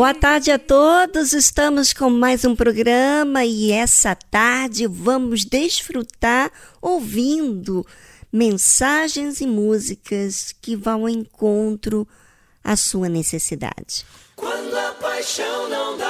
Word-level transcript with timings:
Boa 0.00 0.14
tarde 0.14 0.50
a 0.50 0.58
todos, 0.58 1.34
estamos 1.34 1.92
com 1.92 2.08
mais 2.08 2.42
um 2.46 2.56
programa 2.56 3.44
e 3.44 3.70
essa 3.70 4.14
tarde 4.14 4.86
vamos 4.86 5.44
desfrutar 5.44 6.50
ouvindo 6.80 7.86
mensagens 8.32 9.42
e 9.42 9.46
músicas 9.46 10.54
que 10.62 10.74
vão 10.74 11.02
ao 11.02 11.08
encontro 11.10 12.08
à 12.64 12.76
sua 12.76 13.10
necessidade. 13.10 14.06
Quando 14.34 14.74
a 14.74 14.92
paixão 14.92 15.68
não 15.68 15.98
dá 15.98 16.09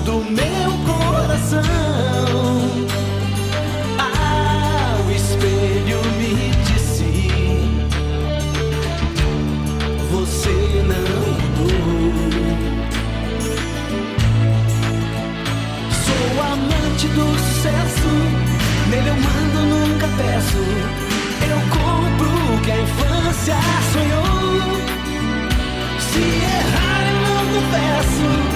do 0.00 0.24
meu 0.30 0.70
coração. 0.84 1.62
Ah, 3.98 4.96
o 5.06 5.10
espelho 5.10 6.00
me 6.18 6.50
disse: 6.64 7.30
Você 10.10 10.84
não 10.90 11.06
mudou. 11.38 12.12
Sou 16.04 16.42
amante 16.42 17.06
do 17.08 17.26
sucesso, 17.38 18.10
nele 18.90 19.08
eu 19.08 19.16
mando, 19.16 19.60
nunca 19.74 20.08
peço. 20.16 20.62
Eu 21.48 21.58
compro 21.70 22.30
o 22.54 22.60
que 22.62 22.70
a 22.70 22.78
infância 22.80 23.56
sonhou. 23.92 24.80
Se 26.00 26.20
errar 26.20 27.02
eu 27.08 27.18
não 27.28 27.44
confesso 27.54 28.55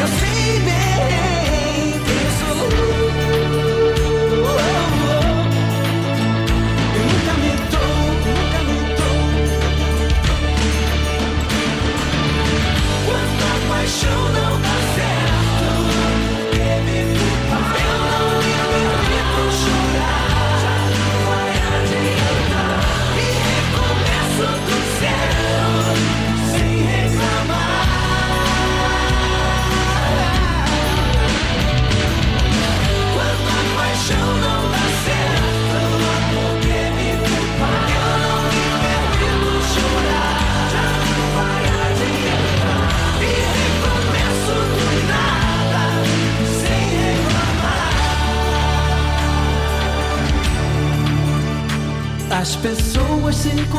Eu 0.00 0.06
sei 0.06 0.60
bem 0.60 1.92
quem 2.06 2.24
sou 2.38 3.07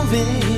se 0.10 0.49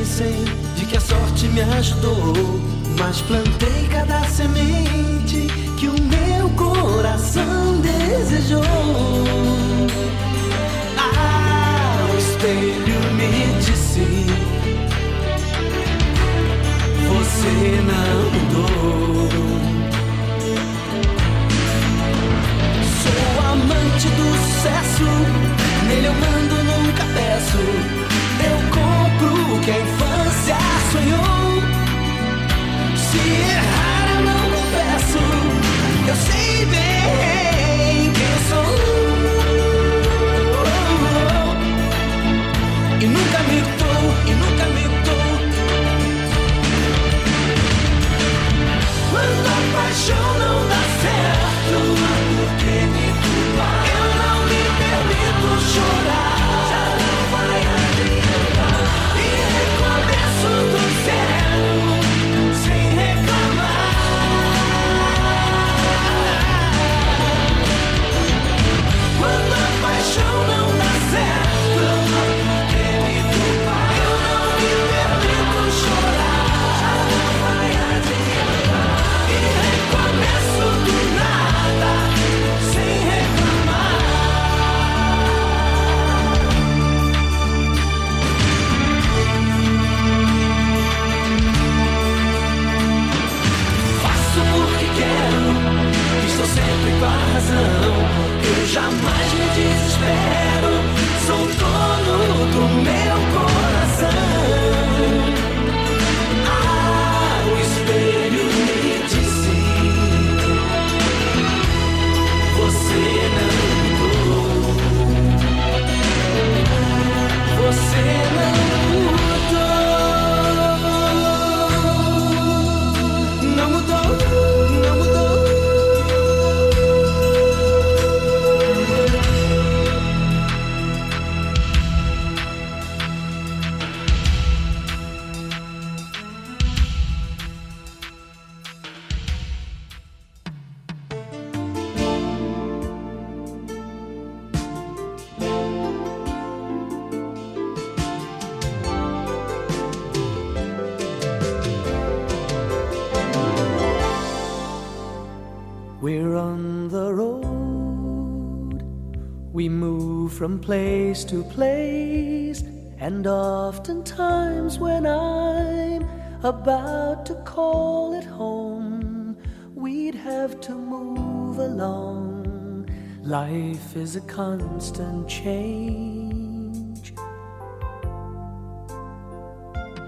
from 160.41 160.57
place 160.57 161.23
to 161.23 161.43
place. 161.43 162.63
And 162.97 163.27
oftentimes, 163.27 164.79
when 164.79 165.05
I'm 165.05 166.01
about 166.43 167.27
to 167.27 167.35
call 167.45 168.15
it 168.15 168.23
home, 168.23 169.37
we'd 169.75 170.15
have 170.15 170.59
to 170.61 170.71
move 170.71 171.59
along. 171.59 172.89
Life 173.21 173.95
is 173.95 174.15
a 174.15 174.21
constant 174.21 175.29
change. 175.29 177.13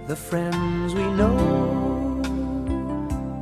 The 0.07 0.15
friends 0.15 0.95
we 0.95 1.05
know 1.11 2.23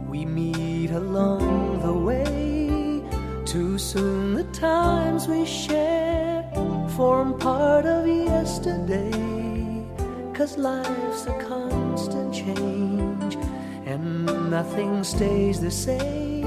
we 0.10 0.26
meet 0.26 0.92
along 0.92 1.84
the 1.84 1.94
way. 1.94 3.02
Too 3.46 3.78
soon 3.78 4.34
the 4.34 4.44
times 4.52 5.30
we 5.30 5.46
share 5.46 6.01
form 7.02 7.34
part 7.40 7.86
of 7.88 8.06
yesterday. 8.06 9.12
Cause 10.36 10.56
life's 10.56 11.26
a 11.26 11.34
constant 11.50 12.32
change 12.32 13.36
and 13.88 14.26
nothing 14.52 15.04
stays 15.04 15.60
the 15.60 15.72
same. 15.72 16.46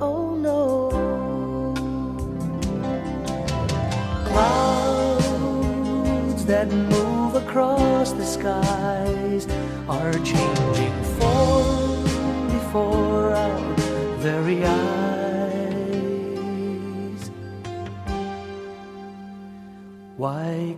Oh 0.00 0.36
no. 0.48 0.88
Clouds 4.30 5.74
that 6.44 6.68
move 6.70 7.34
across 7.34 8.12
the 8.12 8.24
skies 8.36 9.48
are 9.88 10.12
changing 10.32 10.96
form 11.18 12.04
before 12.56 13.34
our 13.34 13.74
very 14.18 14.64
eyes. 14.64 15.13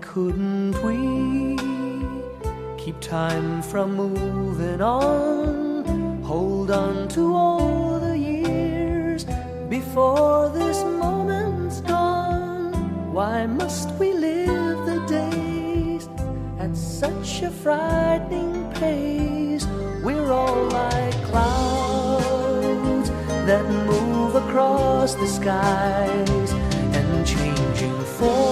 Couldn't 0.00 0.82
we 0.82 1.56
keep 2.82 2.98
time 3.00 3.62
from 3.62 3.94
moving 3.96 4.80
on? 4.80 6.22
Hold 6.22 6.70
on 6.70 7.08
to 7.08 7.34
all 7.34 7.98
the 8.00 8.16
years 8.16 9.24
before 9.68 10.48
this 10.50 10.82
moment's 10.84 11.80
gone. 11.82 12.72
Why 13.12 13.46
must 13.46 13.90
we 13.92 14.12
live 14.12 14.86
the 14.86 15.04
days 15.06 16.08
at 16.58 16.76
such 16.76 17.42
a 17.42 17.50
frightening 17.50 18.70
pace? 18.72 19.66
We're 20.02 20.32
all 20.32 20.64
like 20.68 21.14
clouds 21.24 23.10
that 23.46 23.64
move 23.86 24.34
across 24.34 25.14
the 25.14 25.26
skies 25.26 26.52
and 26.96 27.26
changing 27.26 27.98
form 28.16 28.45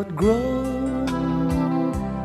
we 0.00 0.06
outgrown 0.06 1.08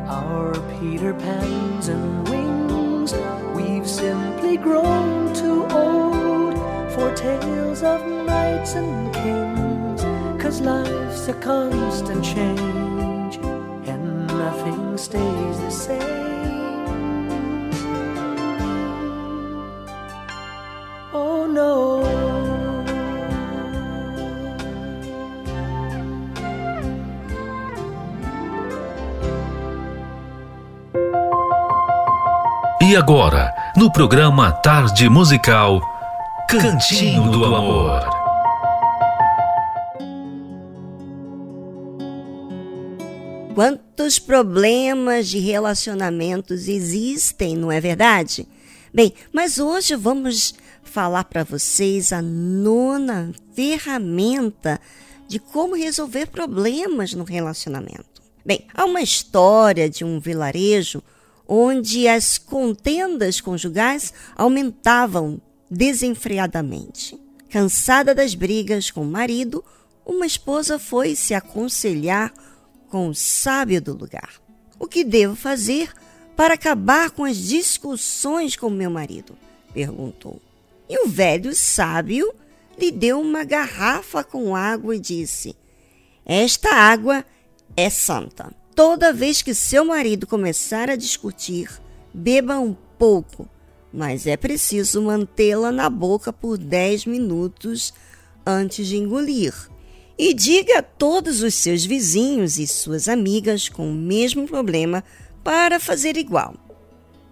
our 0.08 0.54
Peter 0.80 1.14
Pans 1.14 1.88
and 1.90 2.28
wings? 2.30 3.14
We've 3.54 3.88
simply 3.88 4.58
grown 4.58 5.34
too 5.34 5.66
old 5.72 6.54
for 6.94 7.14
tales 7.16 7.84
of 7.84 8.06
knights 8.06 8.76
and 8.76 9.14
kings. 9.14 10.02
Cause 10.42 10.62
life's 10.62 11.28
a 11.28 11.34
constant 11.34 12.24
change 12.24 12.65
E 32.96 32.98
agora, 32.98 33.54
no 33.76 33.92
programa 33.92 34.54
Tarde 34.54 35.10
Musical, 35.10 35.82
Cantinho 36.48 37.30
do 37.30 37.44
Amor. 37.44 38.08
Quantos 43.54 44.18
problemas 44.18 45.28
de 45.28 45.40
relacionamentos 45.40 46.70
existem, 46.70 47.58
não 47.58 47.70
é 47.70 47.82
verdade? 47.82 48.48
Bem, 48.94 49.14
mas 49.34 49.60
hoje 49.60 49.94
vamos 49.98 50.56
falar 50.82 51.26
para 51.26 51.44
vocês 51.44 52.14
a 52.14 52.22
nona 52.22 53.34
ferramenta 53.54 54.80
de 55.28 55.38
como 55.38 55.76
resolver 55.76 56.28
problemas 56.28 57.14
no 57.14 57.26
relacionamento. 57.26 58.22
Bem, 58.46 58.66
há 58.74 58.86
uma 58.86 59.02
história 59.02 59.90
de 59.90 60.06
um 60.06 60.18
vilarejo 60.18 61.04
onde 61.48 62.08
as 62.08 62.38
contendas 62.38 63.40
conjugais 63.40 64.14
aumentavam 64.36 65.42
desenfreadamente. 65.70 67.20
Cansada 67.50 68.14
das 68.14 68.36
brigas 68.36 68.92
com 68.92 69.02
o 69.02 69.06
marido, 69.06 69.64
uma 70.06 70.26
esposa 70.26 70.78
foi 70.78 71.16
se 71.16 71.34
aconselhar 71.34 72.34
com 72.90 73.10
o 73.10 73.16
sábio 73.16 73.82
do 73.82 73.94
lugar. 73.94 74.42
O 74.78 74.88
que 74.88 75.04
devo 75.04 75.36
fazer 75.36 75.92
para 76.36 76.54
acabar 76.54 77.12
com 77.12 77.24
as 77.24 77.38
discussões 77.38 78.56
com 78.56 78.70
meu 78.70 78.90
marido? 78.90 79.38
perguntou. 79.74 80.42
E 80.88 81.04
o 81.04 81.08
velho 81.08 81.56
sábio 81.56 82.32
lhe 82.78 82.92
deu 82.92 83.20
uma 83.20 83.44
garrafa 83.44 84.24
com 84.24 84.56
água 84.56 84.96
e 84.96 85.00
disse: 85.00 85.56
Esta 86.26 86.74
água 86.74 87.26
é 87.76 87.90
santa. 87.90 88.54
Toda 88.76 89.14
vez 89.14 89.42
que 89.42 89.54
seu 89.54 89.86
marido 89.86 90.28
começar 90.28 90.90
a 90.90 90.98
discutir, 90.98 91.70
beba 92.14 92.60
um 92.60 92.76
pouco, 93.00 93.48
mas 93.92 94.28
é 94.28 94.36
preciso 94.36 95.02
mantê-la 95.02 95.72
na 95.72 95.90
boca 95.90 96.34
por 96.34 96.58
10 96.58 97.06
minutos 97.06 97.94
antes 98.46 98.86
de 98.86 98.98
engolir. 98.98 99.54
E 100.18 100.34
diga 100.34 100.80
a 100.80 100.84
todos 100.84 101.42
os 101.42 101.56
seus 101.56 101.86
vizinhos 101.86 102.60
e 102.60 102.68
suas 102.68 103.08
amigas 103.08 103.70
com 103.70 103.90
o 103.90 103.96
mesmo 103.96 104.46
problema 104.46 105.06
para 105.42 105.80
fazer 105.80 106.18
igual. 106.18 106.54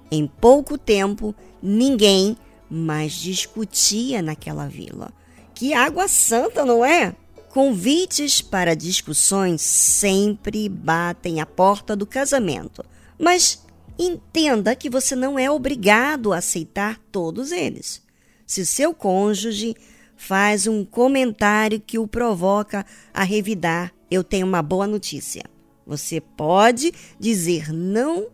Em 0.09 0.25
pouco 0.25 0.77
tempo, 0.77 1.35
ninguém 1.61 2.37
mais 2.69 3.11
discutia 3.13 4.21
naquela 4.21 4.67
vila. 4.69 5.11
Que 5.53 5.73
água 5.73 6.07
santa, 6.07 6.63
não 6.63 6.85
é? 6.85 7.13
Convites 7.53 8.41
para 8.41 8.75
discussões 8.75 9.61
sempre 9.61 10.67
batem 10.67 11.39
à 11.39 11.45
porta 11.45 11.95
do 11.95 12.03
casamento, 12.03 12.83
mas 13.15 13.63
entenda 13.95 14.75
que 14.75 14.89
você 14.89 15.15
não 15.15 15.37
é 15.37 15.51
obrigado 15.51 16.33
a 16.33 16.39
aceitar 16.39 16.99
todos 17.11 17.51
eles. 17.51 18.01
Se 18.47 18.65
seu 18.65 18.91
cônjuge 18.91 19.75
faz 20.17 20.65
um 20.65 20.83
comentário 20.83 21.79
que 21.79 21.99
o 21.99 22.07
provoca 22.07 22.83
a 23.13 23.23
revidar, 23.23 23.93
eu 24.09 24.23
tenho 24.23 24.47
uma 24.47 24.63
boa 24.63 24.87
notícia. 24.87 25.43
Você 25.85 26.19
pode 26.19 26.91
dizer 27.19 27.71
não 27.71 28.29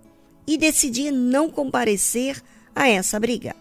e 0.47 0.57
decidir 0.57 1.11
não 1.11 1.49
comparecer 1.49 2.41
a 2.73 2.87
essa 2.87 3.19
briga. 3.19 3.53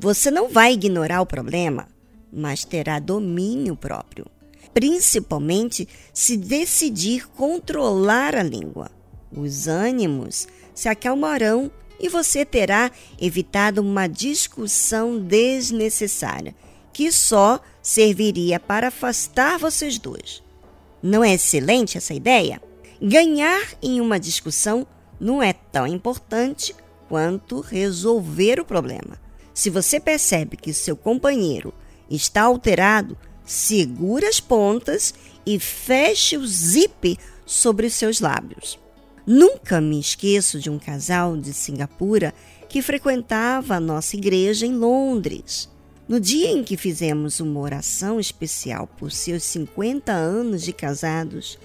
Você 0.00 0.30
não 0.30 0.48
vai 0.48 0.74
ignorar 0.74 1.20
o 1.20 1.26
problema, 1.26 1.88
mas 2.32 2.64
terá 2.64 3.00
domínio 3.00 3.74
próprio, 3.74 4.24
principalmente 4.72 5.88
se 6.12 6.36
decidir 6.36 7.28
controlar 7.28 8.36
a 8.36 8.42
língua. 8.42 8.90
Os 9.30 9.66
ânimos 9.66 10.46
se 10.74 10.88
acalmarão 10.88 11.70
e 12.00 12.08
você 12.08 12.44
terá 12.44 12.90
evitado 13.20 13.80
uma 13.80 14.06
discussão 14.06 15.18
desnecessária 15.18 16.54
que 16.92 17.12
só 17.12 17.60
serviria 17.82 18.58
para 18.58 18.88
afastar 18.88 19.58
vocês 19.58 19.98
dois. 19.98 20.42
Não 21.02 21.22
é 21.22 21.34
excelente 21.34 21.96
essa 21.96 22.14
ideia? 22.14 22.60
Ganhar 23.00 23.62
em 23.80 24.00
uma 24.00 24.18
discussão 24.18 24.86
não 25.20 25.42
é 25.42 25.52
tão 25.52 25.86
importante 25.86 26.74
quanto 27.08 27.60
resolver 27.60 28.60
o 28.60 28.64
problema. 28.64 29.18
Se 29.54 29.70
você 29.70 29.98
percebe 29.98 30.56
que 30.56 30.72
seu 30.72 30.96
companheiro 30.96 31.72
está 32.10 32.42
alterado, 32.42 33.16
segure 33.48 34.26
as 34.26 34.40
pontas 34.40 35.14
e 35.46 35.58
feche 35.58 36.36
o 36.36 36.46
zip 36.46 37.18
sobre 37.46 37.86
os 37.86 37.94
seus 37.94 38.20
lábios. 38.20 38.78
Nunca 39.26 39.80
me 39.80 39.98
esqueço 39.98 40.60
de 40.60 40.68
um 40.68 40.78
casal 40.78 41.34
de 41.34 41.54
Singapura 41.54 42.34
que 42.68 42.82
frequentava 42.82 43.76
a 43.76 43.80
nossa 43.80 44.16
igreja 44.16 44.66
em 44.66 44.74
Londres. 44.74 45.68
No 46.06 46.20
dia 46.20 46.50
em 46.50 46.62
que 46.62 46.76
fizemos 46.76 47.40
uma 47.40 47.58
oração 47.60 48.20
especial 48.20 48.86
por 48.86 49.10
seus 49.10 49.42
50 49.44 50.12
anos 50.12 50.62
de 50.62 50.72
casados, 50.72 51.58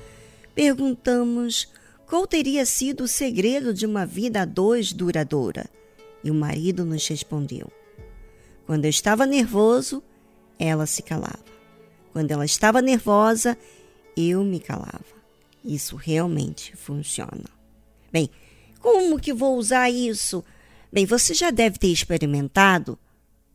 perguntamos 0.56 1.68
qual 2.08 2.26
teria 2.26 2.66
sido 2.66 3.04
o 3.04 3.08
segredo 3.10 3.74
de 3.74 3.86
uma 3.86 4.06
vida 4.06 4.42
a 4.42 4.46
dois 4.46 4.94
duradoura. 4.94 5.70
E 6.24 6.32
o 6.32 6.34
marido 6.34 6.86
nos 6.86 7.06
respondeu: 7.08 7.70
Quando 8.66 8.86
eu 8.86 8.90
estava 8.90 9.26
nervoso, 9.26 10.02
ela 10.58 10.86
se 10.86 11.02
calava. 11.02 11.53
Quando 12.14 12.30
ela 12.30 12.46
estava 12.46 12.80
nervosa, 12.80 13.58
eu 14.16 14.44
me 14.44 14.60
calava. 14.60 15.04
Isso 15.66 15.96
realmente 15.96 16.76
funciona. 16.76 17.50
Bem, 18.12 18.30
como 18.80 19.20
que 19.20 19.34
vou 19.34 19.58
usar 19.58 19.90
isso? 19.90 20.44
Bem, 20.92 21.08
você 21.08 21.34
já 21.34 21.50
deve 21.50 21.80
ter 21.80 21.88
experimentado 21.88 23.00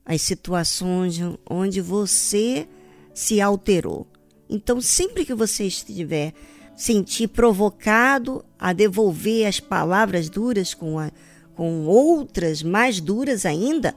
as 0.05 0.23
situações 0.23 1.21
onde 1.49 1.81
você 1.81 2.69
se 3.15 3.41
alterou. 3.41 4.09
Então, 4.51 4.81
sempre 4.81 5.25
que 5.25 5.35
você 5.35 5.65
estiver 5.65 6.35
sentir 6.75 7.29
provocado 7.29 8.45
a 8.59 8.73
devolver 8.73 9.47
as 9.47 9.61
palavras 9.61 10.29
duras 10.29 10.75
com, 10.75 10.99
a, 10.99 11.13
com 11.55 11.87
outras 11.87 12.63
mais 12.63 13.01
duras 13.01 13.47
ainda, 13.47 13.95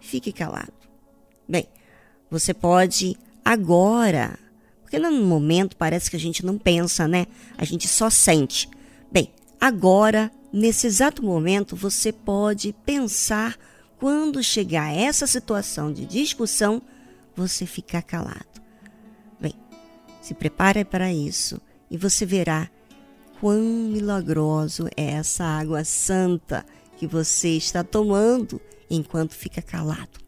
fique 0.00 0.32
calado. 0.32 0.72
Bem, 1.48 1.68
você 2.30 2.52
pode 2.52 3.16
agora, 3.44 4.38
porque 4.82 4.98
no 4.98 5.12
momento 5.12 5.76
parece 5.76 6.10
que 6.10 6.16
a 6.16 6.20
gente 6.20 6.44
não 6.44 6.56
pensa, 6.56 7.06
né? 7.06 7.26
A 7.58 7.64
gente 7.64 7.86
só 7.88 8.08
sente. 8.08 8.68
Bem, 9.10 9.32
agora, 9.60 10.30
nesse 10.52 10.86
exato 10.86 11.22
momento, 11.22 11.76
você 11.76 12.12
pode 12.12 12.72
pensar 12.84 13.56
quando 13.98 14.42
chegar 14.42 14.84
a 14.88 14.92
essa 14.92 15.26
situação 15.26 15.92
de 15.92 16.04
discussão, 16.04 16.82
você 17.34 17.66
ficar 17.66 18.02
calado. 18.02 18.62
Bem, 19.40 19.54
se 20.20 20.34
prepare 20.34 20.84
para 20.84 21.12
isso 21.12 21.60
e 21.90 21.96
você 21.96 22.24
verá 22.24 22.70
quão 23.40 23.60
milagroso 23.60 24.88
é 24.96 25.12
essa 25.12 25.44
água 25.44 25.84
santa 25.84 26.64
que 26.96 27.06
você 27.06 27.50
está 27.50 27.82
tomando 27.82 28.60
enquanto 28.90 29.34
fica 29.34 29.60
calado. 29.60 30.22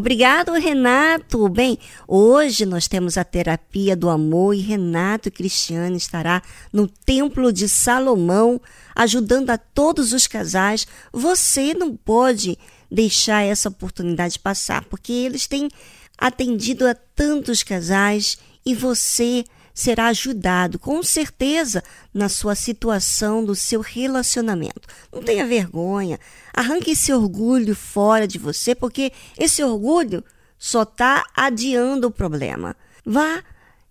Obrigado, 0.00 0.54
Renato. 0.54 1.46
Bem, 1.50 1.78
hoje 2.08 2.64
nós 2.64 2.88
temos 2.88 3.18
a 3.18 3.22
terapia 3.22 3.94
do 3.94 4.08
amor 4.08 4.54
e 4.54 4.60
Renato 4.60 5.28
e 5.28 5.30
Cristiane 5.30 5.98
estará 5.98 6.40
no 6.72 6.88
Templo 6.88 7.52
de 7.52 7.68
Salomão 7.68 8.58
ajudando 8.96 9.50
a 9.50 9.58
todos 9.58 10.14
os 10.14 10.26
casais. 10.26 10.86
Você 11.12 11.74
não 11.74 11.94
pode 11.94 12.56
deixar 12.90 13.42
essa 13.42 13.68
oportunidade 13.68 14.38
passar, 14.38 14.86
porque 14.86 15.12
eles 15.12 15.46
têm 15.46 15.68
atendido 16.16 16.86
a 16.86 16.94
tantos 16.94 17.62
casais 17.62 18.38
e 18.64 18.74
você 18.74 19.44
será 19.74 20.08
ajudado 20.08 20.78
com 20.78 21.02
certeza 21.02 21.82
na 22.12 22.28
sua 22.28 22.54
situação 22.54 23.44
do 23.44 23.54
seu 23.54 23.80
relacionamento. 23.80 24.88
Não 25.12 25.22
tenha 25.22 25.46
vergonha, 25.46 26.18
arranque 26.52 26.92
esse 26.92 27.12
orgulho 27.12 27.74
fora 27.74 28.26
de 28.26 28.38
você, 28.38 28.74
porque 28.74 29.12
esse 29.38 29.62
orgulho 29.62 30.24
só 30.58 30.82
está 30.82 31.24
adiando 31.34 32.08
o 32.08 32.10
problema. 32.10 32.76
Vá 33.04 33.42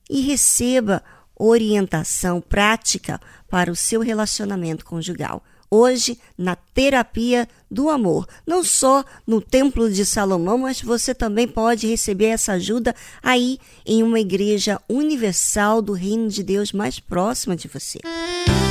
e 0.10 0.22
receba 0.22 1.04
orientação 1.36 2.42
prática 2.42 3.20
para 3.50 3.72
o 3.72 3.76
seu 3.76 4.02
relacionamento 4.02 4.86
conjugal. 4.86 5.44
Hoje 5.70 6.18
na 6.38 6.56
terapia 6.56 7.48
do 7.70 7.90
amor. 7.90 8.28
Não 8.46 8.64
só 8.64 9.04
no 9.26 9.42
Templo 9.42 9.92
de 9.92 10.06
Salomão, 10.06 10.58
mas 10.58 10.82
você 10.82 11.14
também 11.14 11.48
pode 11.48 11.88
receber 11.88 12.28
essa 12.28 12.54
ajuda 12.54 12.96
aí 13.22 13.60
em 13.86 14.04
uma 14.04 14.20
igreja 14.20 14.80
universal 14.90 15.82
do 15.82 15.94
Reino 15.94 16.30
de 16.30 16.44
Deus 16.44 16.72
mais 16.72 17.00
próxima 17.00 17.56
de 17.56 17.68
você. 17.68 18.00
Você 18.00 18.69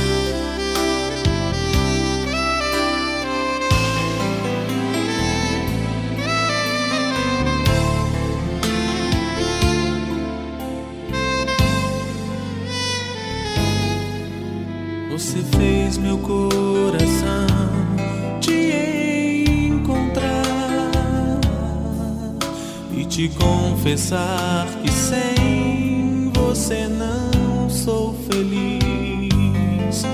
fez 15.59 15.97
meu 15.97 16.17
coração 16.19 17.47
te 18.39 19.67
encontrar 19.67 21.41
e 22.95 23.03
te 23.03 23.27
confessar 23.27 24.67
que 24.81 24.89
sem 24.89 26.31
você 26.33 26.87
não 26.87 27.69
sou 27.69 28.15
feliz 28.31 30.05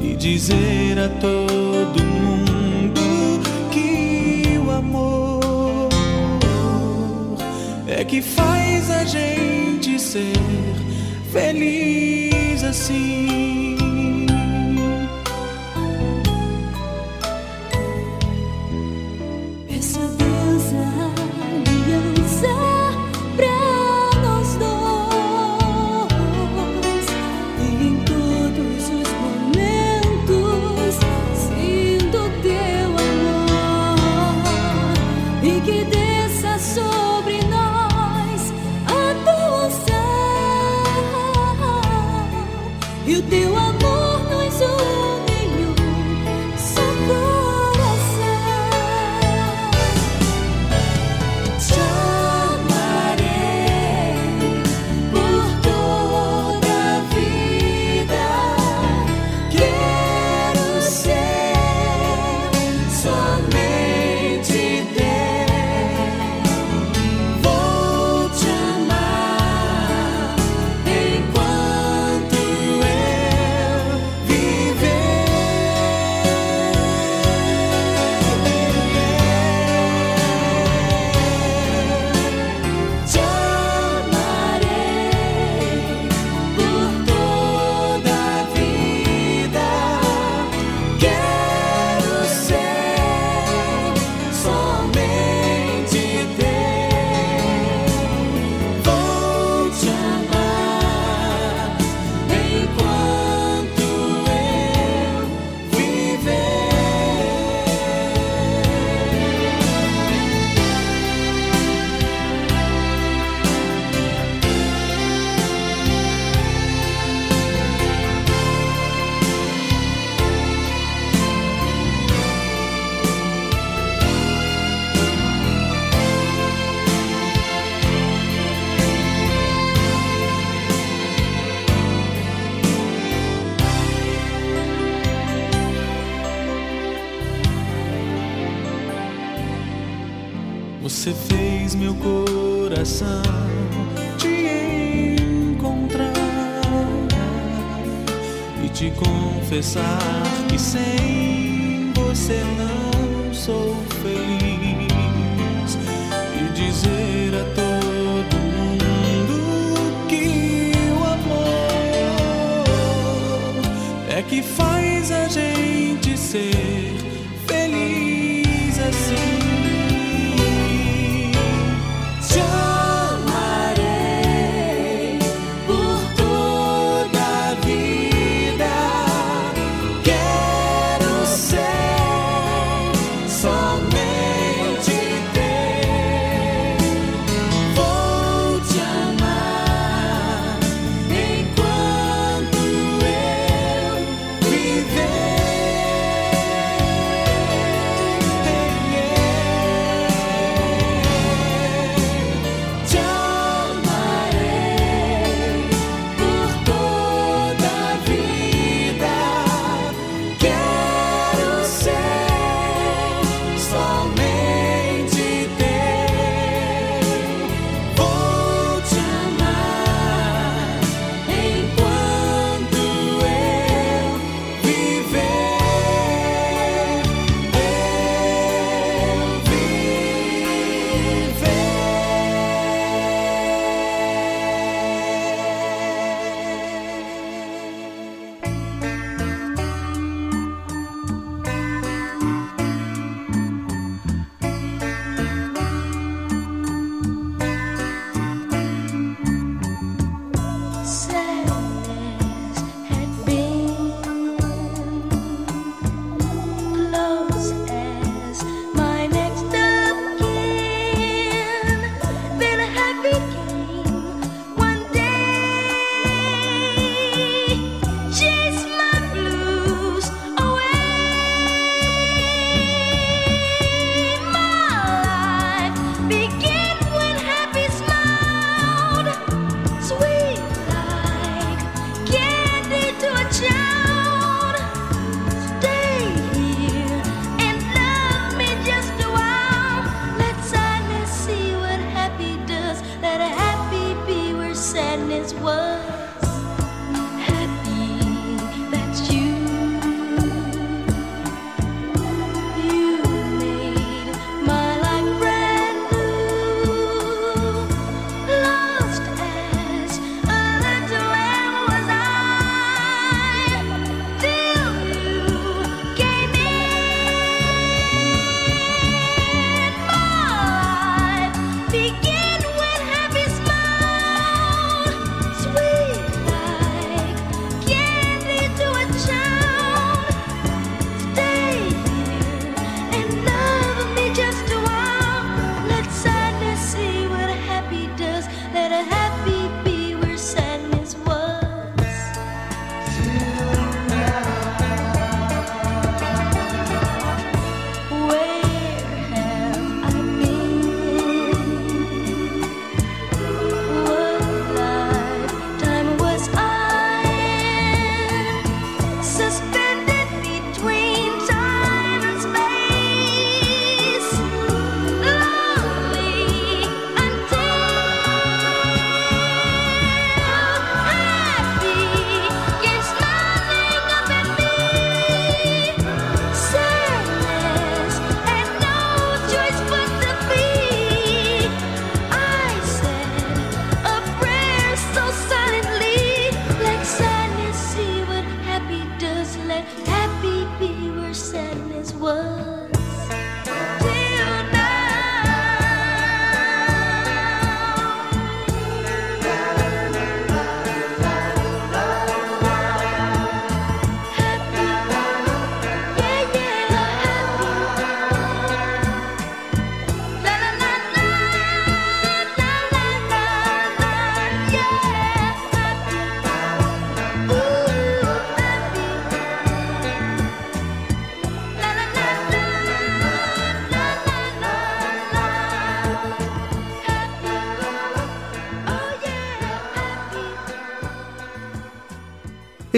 e 0.00 0.16
dizer 0.16 0.98
a 0.98 1.08
todo 1.20 2.02
mundo 2.02 3.40
que 3.70 4.58
o 4.58 4.68
amor 4.68 5.88
é 7.86 8.02
que 8.04 8.20
faz 8.20 8.90
a 8.90 9.04
gente 9.04 10.00
ser 10.00 10.34
feliz 11.32 12.64
assim. 12.64 13.61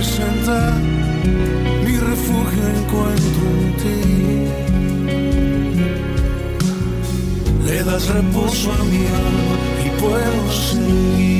Mi 0.00 1.98
refugio 1.98 2.62
encuentro 2.74 3.44
en 3.60 3.76
ti. 3.80 4.00
Le 7.66 7.84
das 7.84 8.08
reposo 8.08 8.72
a 8.72 8.84
mi 8.84 9.04
alma 9.06 9.56
y 9.84 9.90
puedo 10.00 10.52
seguir. 10.52 11.39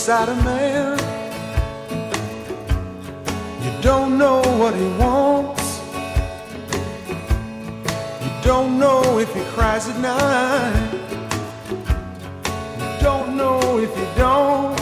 Been 0.00 0.16
beside 0.16 0.28
a 0.30 0.34
man 0.44 0.98
You 3.62 3.82
don't 3.82 4.16
know 4.16 4.40
what 4.60 4.74
he 4.74 4.88
wants. 4.98 5.80
You 8.24 8.30
don't 8.42 8.78
know 8.78 9.18
if 9.18 9.34
he 9.34 9.42
cries 9.54 9.88
at 9.88 9.98
night. 10.00 10.92
You 12.80 12.90
don't 13.02 13.36
know 13.36 13.60
if 13.78 13.92
he 14.00 14.06
don't. 14.16 14.78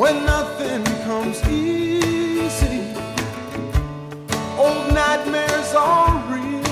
When 0.00 0.24
nothing 0.24 0.84
comes 1.08 1.36
easy, 1.48 2.80
old 4.58 4.86
nightmares 5.00 5.70
are 5.74 6.12
real. 6.32 6.64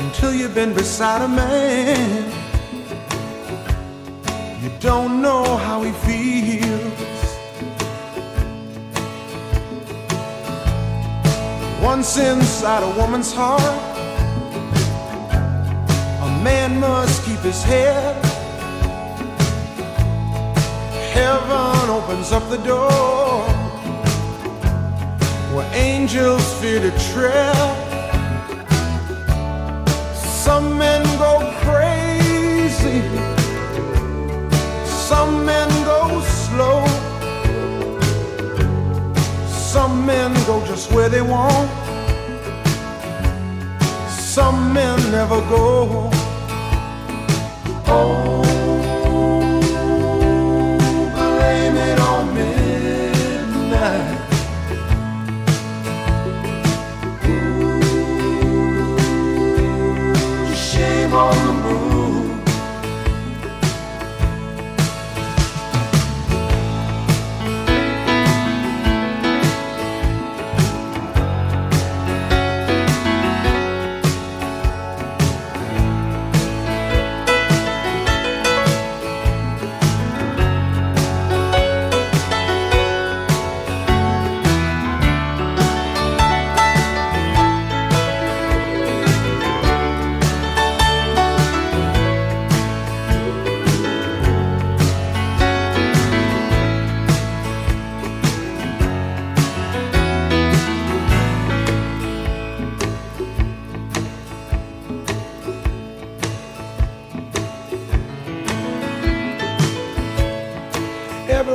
Until 0.00 0.32
you've 0.34 0.54
been 0.54 0.74
beside 0.74 1.22
a 1.22 1.28
man, 1.28 2.30
you 2.32 2.39
don't 4.96 5.22
know 5.22 5.44
how 5.56 5.82
he 5.82 5.92
feels. 6.06 7.28
Once 11.80 12.18
inside 12.18 12.82
a 12.82 12.92
woman's 13.00 13.32
heart, 13.32 13.78
a 16.26 16.30
man 16.42 16.80
must 16.80 17.24
keep 17.24 17.38
his 17.38 17.62
head. 17.62 18.16
Heaven 21.14 21.88
opens 21.98 22.32
up 22.32 22.44
the 22.50 22.60
door 22.72 23.40
where 25.54 25.70
angels 25.72 26.44
fear 26.60 26.80
to 26.80 26.90
tread. 27.12 27.76
Some 30.16 30.76
men 30.76 31.02
go 31.24 31.32
crazy, 31.62 32.98
some 35.40 35.46
men 35.46 35.84
go 35.84 36.20
slow, 36.20 36.84
some 39.48 40.04
men 40.04 40.34
go 40.46 40.62
just 40.66 40.92
where 40.92 41.08
they 41.08 41.22
want, 41.22 41.70
some 44.10 44.74
men 44.74 44.98
never 45.10 45.40
go. 45.48 46.10
Oh, 47.86 48.29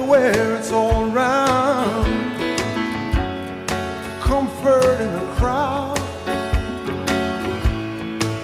everywhere, 0.05 0.55
it's 0.57 0.71
all 0.71 1.11
around. 1.11 2.05
Comfort 4.21 5.01
in 5.01 5.11
the 5.13 5.33
crowd, 5.35 5.97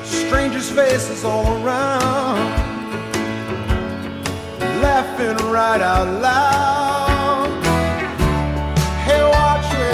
strangers' 0.03 0.72
faces 0.72 1.24
all 1.24 1.64
around, 1.64 2.51
laughing 4.82 5.38
right 5.51 5.82
out 5.82 6.07
loud. 6.22 7.64
Hey, 9.05 9.24
watch 9.24 9.74
where 9.74 9.91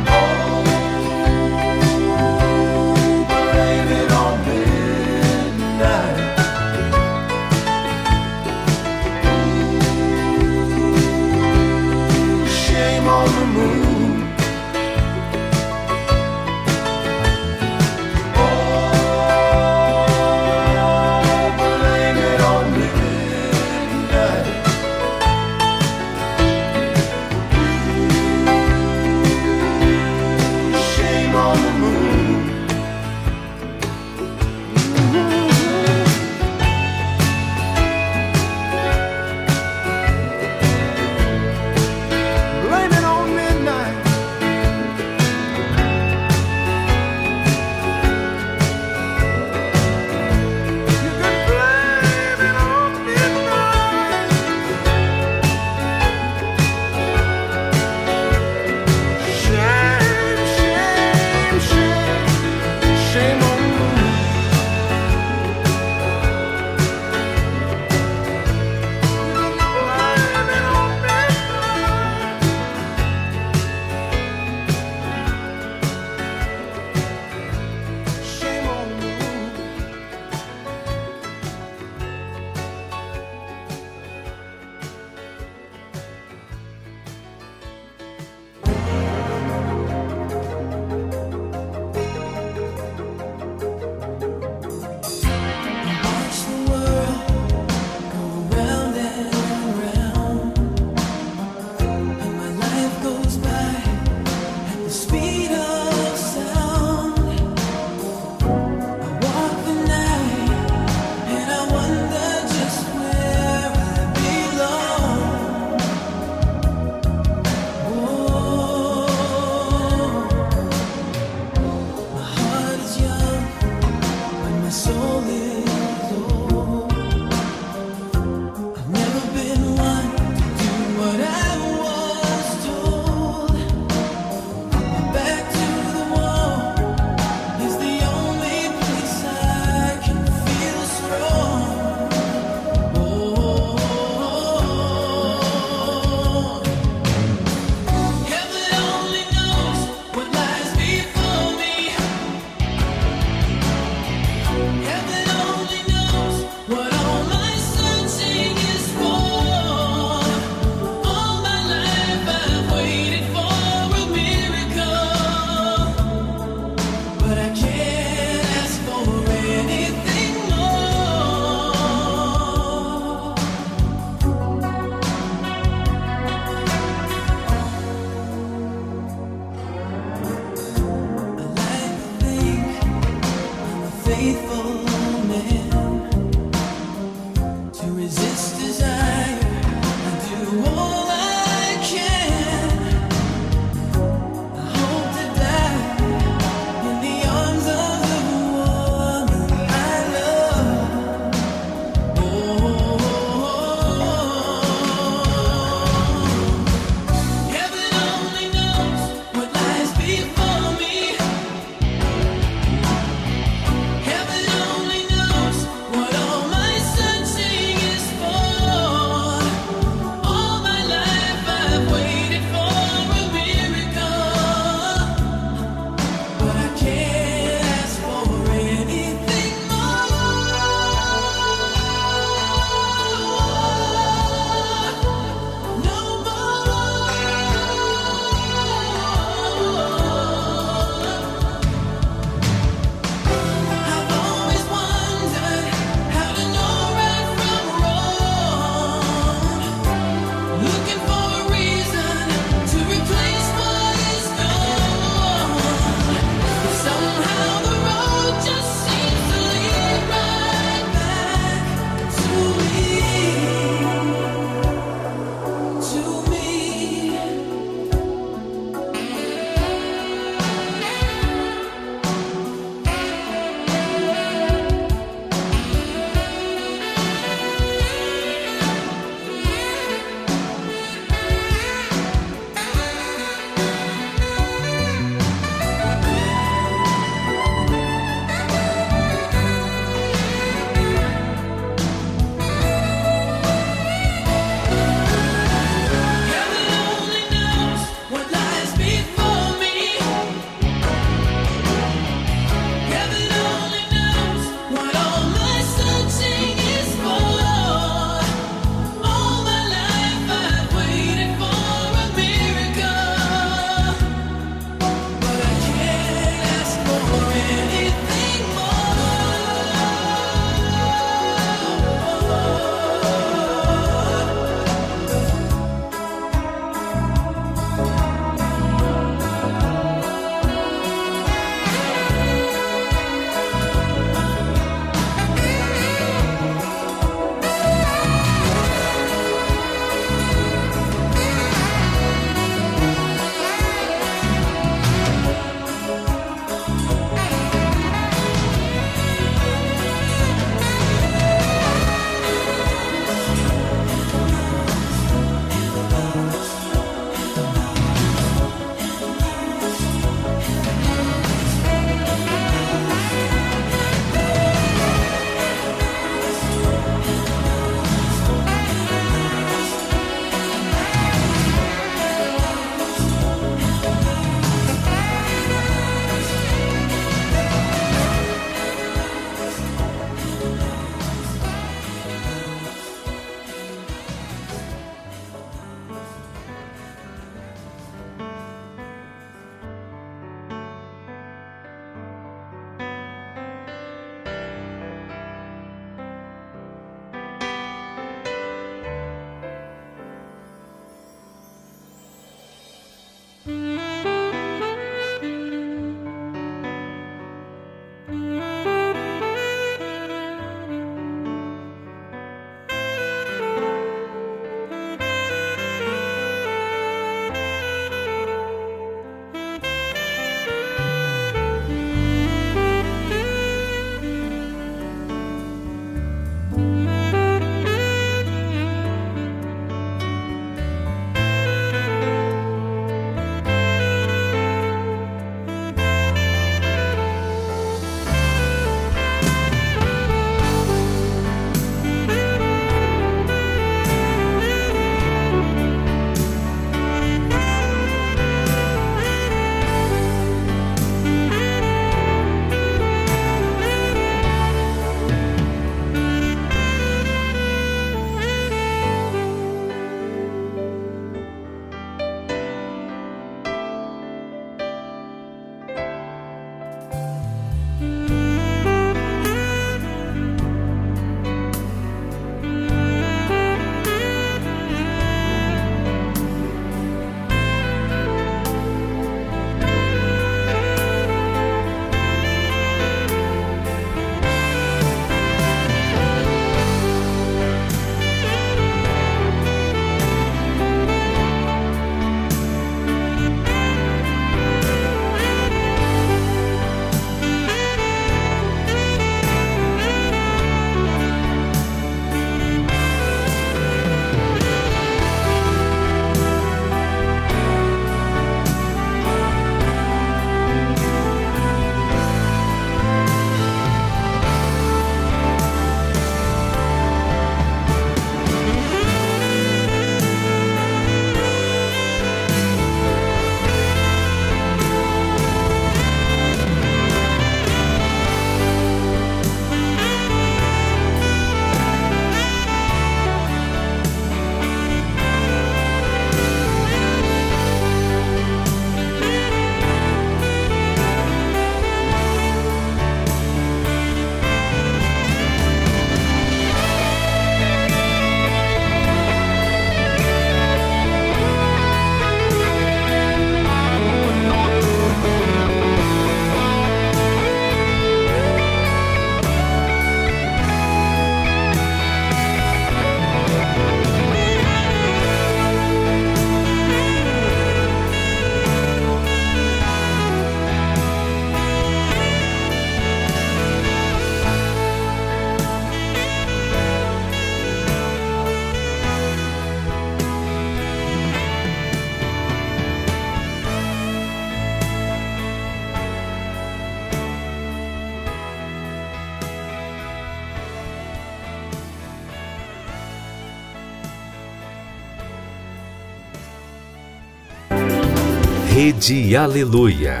Rede 598.70 599.16
Aleluia. 599.16 600.00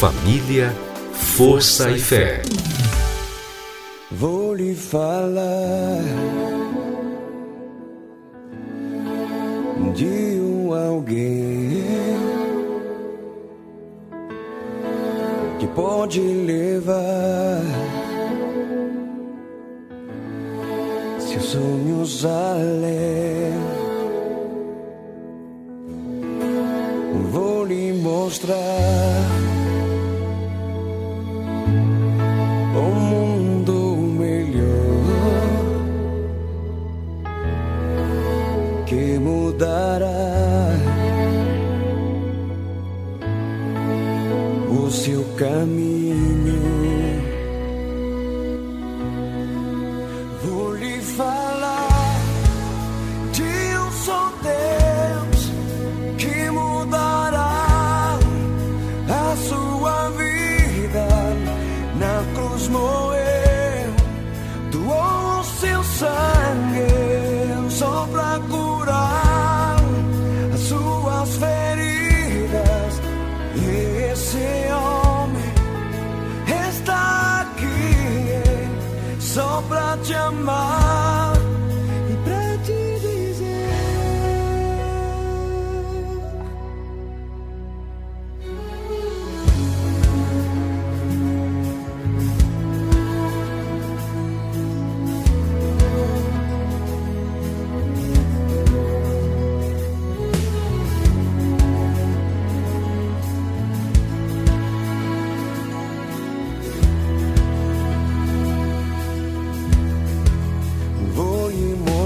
Família, 0.00 0.74
força 1.12 1.92
e 1.92 2.00
fé. 2.00 2.42
Vou 4.10 4.52
lhe 4.52 4.74
falar 4.74 6.02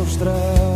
mostrar. 0.09 0.68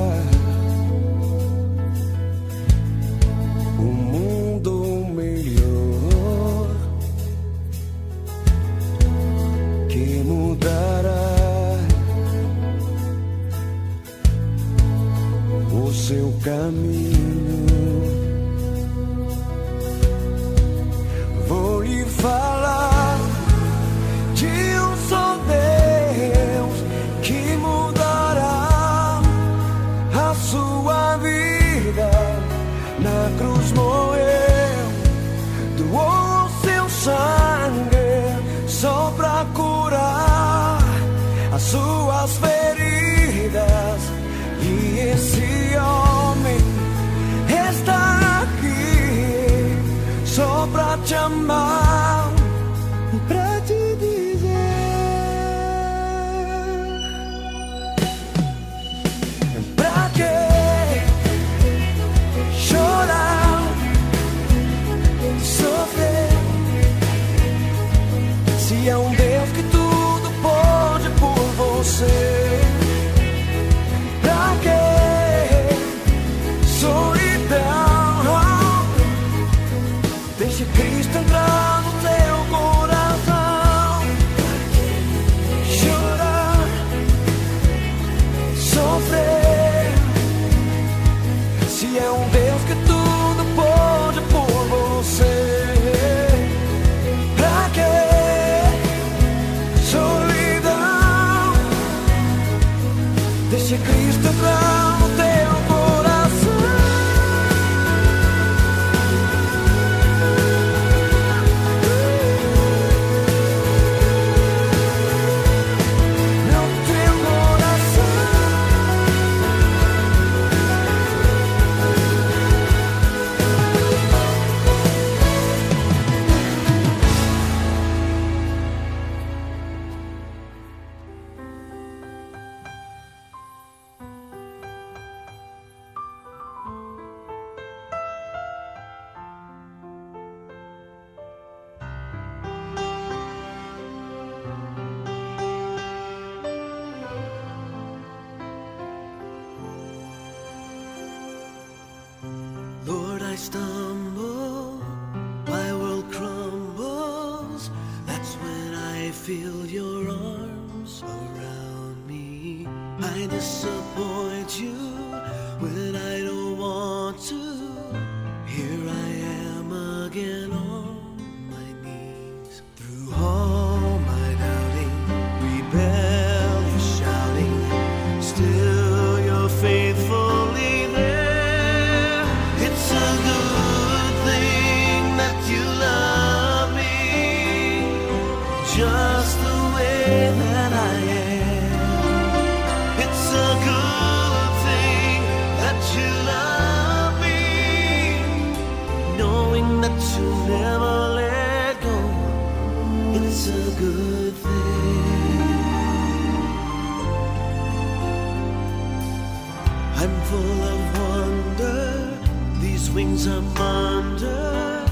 Wings 213.22 213.26
I'm 213.26 213.56
under. 213.56 214.86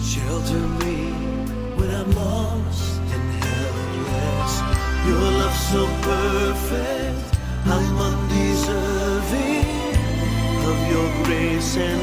Shelter 0.00 0.66
me 0.82 1.12
when 1.76 1.90
I'm 1.90 2.10
lost 2.12 3.00
and 3.14 3.30
helpless. 3.44 4.54
Your 5.06 5.30
love 5.40 5.56
so 5.70 5.86
perfect. 6.02 7.38
I'm 7.66 7.98
undeserving 7.98 9.66
of 10.70 10.78
your 10.90 11.24
grace 11.24 11.76
and 11.76 12.02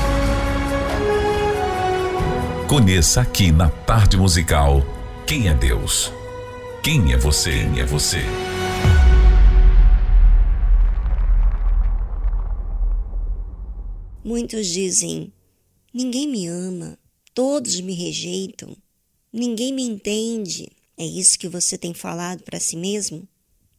Conheça 2.71 3.19
aqui 3.19 3.51
na 3.51 3.69
Tarde 3.69 4.15
Musical 4.15 4.81
quem 5.27 5.49
é 5.49 5.53
Deus. 5.53 6.09
Quem 6.81 7.11
é 7.11 7.17
você? 7.17 7.51
Quem 7.51 7.81
é 7.81 7.85
você? 7.85 8.19
Muitos 14.23 14.67
dizem: 14.67 15.33
ninguém 15.93 16.25
me 16.29 16.47
ama, 16.47 16.97
todos 17.33 17.77
me 17.81 17.93
rejeitam, 17.93 18.73
ninguém 19.33 19.73
me 19.73 19.83
entende. 19.83 20.71
É 20.97 21.03
isso 21.03 21.37
que 21.37 21.49
você 21.49 21.77
tem 21.77 21.93
falado 21.93 22.41
para 22.41 22.57
si 22.57 22.77
mesmo? 22.77 23.27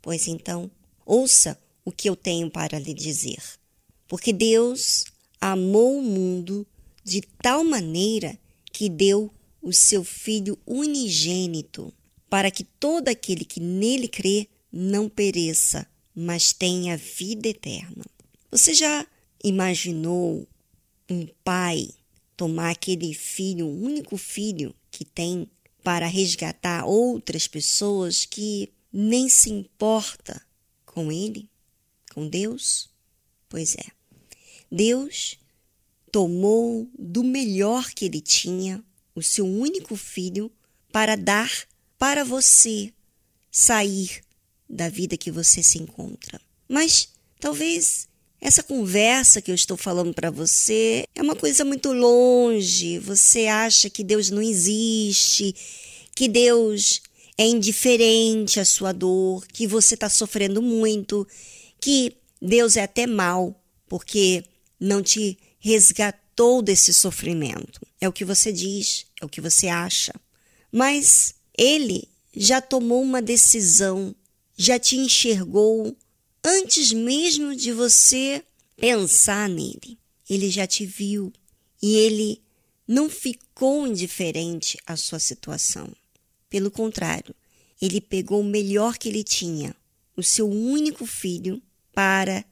Pois 0.03 0.29
então, 0.29 0.71
ouça 1.07 1.59
o 1.83 1.91
que 1.91 2.11
eu 2.11 2.15
tenho 2.15 2.51
para 2.51 2.79
lhe 2.79 2.93
dizer. 2.93 3.43
Porque 4.07 4.35
Deus 4.35 5.07
amou 5.41 5.99
o 5.99 6.03
mundo 6.03 6.67
de 7.03 7.23
tal 7.41 7.65
maneira 7.65 8.39
que 8.73 8.89
deu 8.89 9.33
o 9.61 9.73
seu 9.73 10.03
Filho 10.03 10.59
unigênito, 10.67 11.93
para 12.29 12.51
que 12.51 12.65
todo 12.65 13.09
aquele 13.09 13.45
que 13.45 13.61
nele 13.61 14.09
crê 14.09 14.49
não 14.73 15.09
pereça, 15.09 15.87
mas 16.15 16.53
tenha 16.53 16.97
vida 16.97 17.49
eterna. 17.49 18.05
Você 18.51 18.75
já 18.75 19.07
imaginou 19.45 20.47
um 21.09 21.27
pai 21.45 21.89
tomar 22.37 22.71
aquele 22.71 23.15
filho, 23.15 23.67
o 23.67 23.85
único 23.85 24.17
filho 24.17 24.75
que 24.91 25.05
tem, 25.05 25.49
para 25.83 26.07
resgatar 26.07 26.85
outras 26.87 27.47
pessoas 27.47 28.25
que 28.25 28.73
nem 28.93 29.29
se 29.29 29.51
importa 29.51 30.41
com 30.85 31.11
ele, 31.11 31.49
com 32.13 32.29
Deus? 32.29 32.91
Pois 33.49 33.75
é. 33.77 33.85
Deus 34.71 35.39
tomou 36.13 36.89
do 36.97 37.25
melhor 37.25 37.91
que 37.91 38.05
ele 38.05 38.21
tinha, 38.21 38.85
o 39.15 39.23
seu 39.23 39.47
único 39.47 39.97
filho, 39.97 40.53
para 40.93 41.17
dar 41.17 41.51
para 41.99 42.23
você 42.23 42.93
sair 43.51 44.21
da 44.69 44.89
vida 44.89 45.17
que 45.17 45.31
você 45.31 45.63
se 45.63 45.79
encontra. 45.79 46.39
Mas 46.69 47.09
talvez 47.41 48.09
essa 48.41 48.63
conversa 48.63 49.41
que 49.41 49.51
eu 49.51 49.55
estou 49.55 49.77
falando 49.77 50.13
para 50.13 50.31
você 50.31 51.07
é 51.15 51.23
uma 51.23 51.37
coisa 51.37 51.65
muito 51.65 51.93
longe. 51.93 52.99
Você 52.99 53.47
acha 53.47 53.89
que 53.89 54.05
Deus 54.05 54.31
não 54.31 54.43
existe, 54.43 55.55
que 56.15 56.29
Deus 56.29 57.01
é 57.39 57.47
indiferente 57.47 58.61
à 58.61 58.65
sua 58.65 58.93
dor, 58.93 59.47
que 59.47 59.67
você 59.67 59.95
está 59.95 60.09
sofrendo 60.09 60.61
muito, 60.61 61.27
que 61.81 62.17
Deus 62.41 62.77
é 62.77 62.83
até 62.83 63.07
mal 63.07 63.59
porque 63.89 64.45
não 64.81 65.03
te 65.03 65.39
resgatou 65.63 66.61
desse 66.61 66.93
sofrimento. 66.93 67.81
É 68.01 68.09
o 68.09 68.13
que 68.13 68.25
você 68.25 68.53
diz, 68.53 69.07
é 69.21 69.25
o 69.25 69.29
que 69.29 69.41
você 69.41 69.69
acha. 69.69 70.13
Mas 70.73 71.37
ele 71.57 72.09
já 72.37 72.61
tomou 72.61 73.01
uma 73.01 73.23
decisão, 73.23 74.13
já 74.57 74.77
te 74.77 74.97
enxergou 74.97 75.97
antes 76.45 76.91
mesmo 76.93 77.55
de 77.55 77.71
você 77.71 78.43
pensar 78.77 79.49
nele. 79.49 79.97
Ele 80.29 80.51
já 80.51 80.67
te 80.67 80.85
viu 80.85 81.33
e 81.81 81.95
ele 81.95 82.43
não 82.89 83.09
ficou 83.09 83.87
indiferente 83.87 84.77
à 84.85 84.97
sua 84.97 85.21
situação. 85.21 85.89
Pelo 86.51 86.73
contrário, 86.73 87.35
ele 87.81 88.01
pegou 88.01 88.41
o 88.41 88.45
melhor 88.45 88.99
que 88.99 89.09
ele 89.09 89.23
tinha, 89.23 89.77
o 90.17 90.25
seu 90.25 90.51
único 90.51 91.07
filho, 91.07 91.63
para 91.93 92.45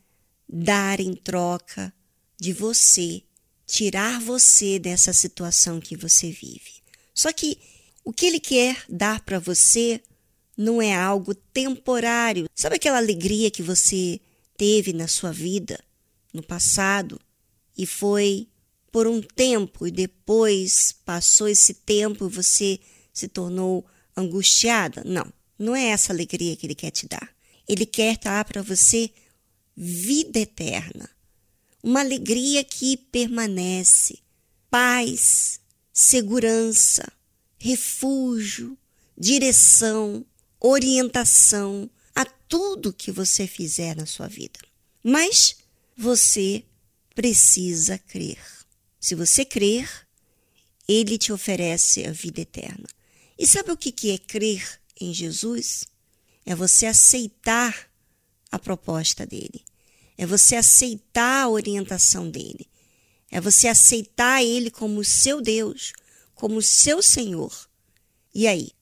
dar 0.49 1.01
em 1.01 1.15
troca 1.15 1.93
de 2.41 2.53
você, 2.55 3.23
tirar 3.67 4.19
você 4.19 4.79
dessa 4.79 5.13
situação 5.13 5.79
que 5.79 5.97
você 5.97 6.31
vive. 6.31 6.81
Só 7.15 7.33
que 7.33 7.59
o 8.03 8.13
que 8.13 8.27
ele 8.27 8.41
quer 8.41 8.83
dar 8.89 9.21
para 9.21 9.39
você 9.39 10.01
não 10.57 10.81
é 10.81 10.95
algo 10.95 11.35
temporário. 11.35 12.49
Sabe 12.55 12.77
aquela 12.77 12.99
alegria 12.99 13.51
que 13.51 13.63
você 13.63 14.21
teve 14.57 14.93
na 14.93 15.07
sua 15.07 15.33
vida 15.33 15.79
no 16.33 16.43
passado 16.43 17.21
e 17.77 17.87
foi 17.87 18.49
por 18.91 19.07
um 19.07 19.21
tempo 19.21 19.87
e 19.87 19.91
depois 19.91 20.93
passou 21.05 21.49
esse 21.49 21.75
tempo 21.75 22.27
e 22.27 22.29
você 22.29 22.81
se 23.13 23.29
tornou 23.29 23.87
angustiada? 24.17 25.03
Não, 25.05 25.31
não 25.59 25.77
é 25.77 25.89
essa 25.89 26.13
alegria 26.13 26.57
que 26.57 26.67
ele 26.67 26.75
quer 26.75 26.91
te 26.91 27.07
dar. 27.07 27.31
Ele 27.69 27.87
quer 27.87 28.19
dar 28.19 28.45
para 28.45 28.63
você 28.63 29.11
vida 29.77 30.39
eterna, 30.41 31.09
uma 31.83 32.01
alegria 32.01 32.63
que 32.63 32.97
permanece, 32.97 34.19
paz, 34.71 35.61
segurança, 35.93 37.11
refúgio, 37.59 38.77
direção, 39.17 40.25
orientação 40.59 41.91
a 42.15 42.25
tudo 42.25 42.93
que 42.93 43.11
você 43.11 43.47
fizer 43.47 43.97
na 43.97 44.07
sua 44.07 44.29
vida. 44.29 44.59
Mas 45.03 45.57
você 45.97 46.65
precisa 47.15 47.99
crer. 47.99 48.39
Se 48.99 49.15
você 49.15 49.45
crer, 49.45 49.89
ele 50.87 51.17
te 51.17 51.33
oferece 51.33 52.05
a 52.05 52.13
vida 52.13 52.41
eterna. 52.41 52.89
E 53.39 53.47
sabe 53.47 53.73
o 53.73 53.77
que 53.77 54.11
é 54.11 54.19
crer 54.19 54.81
em 55.01 55.15
Jesus? 55.15 55.85
É 56.45 56.55
você 56.55 56.87
aceitar 56.87 57.91
a 58.51 58.59
proposta 58.59 59.25
dele. 59.25 59.65
É 60.21 60.27
você 60.27 60.55
aceitar 60.55 61.45
a 61.45 61.49
orientação 61.49 62.29
dele. 62.29 62.69
É 63.31 63.41
você 63.41 63.69
aceitar 63.69 64.45
ele 64.45 64.71
como 64.71 65.03
seu 65.03 65.41
Deus, 65.41 65.95
como 66.35 66.61
seu 66.61 67.03
Senhor. 67.03 67.51
E 68.35 68.47
aí, 68.47 68.73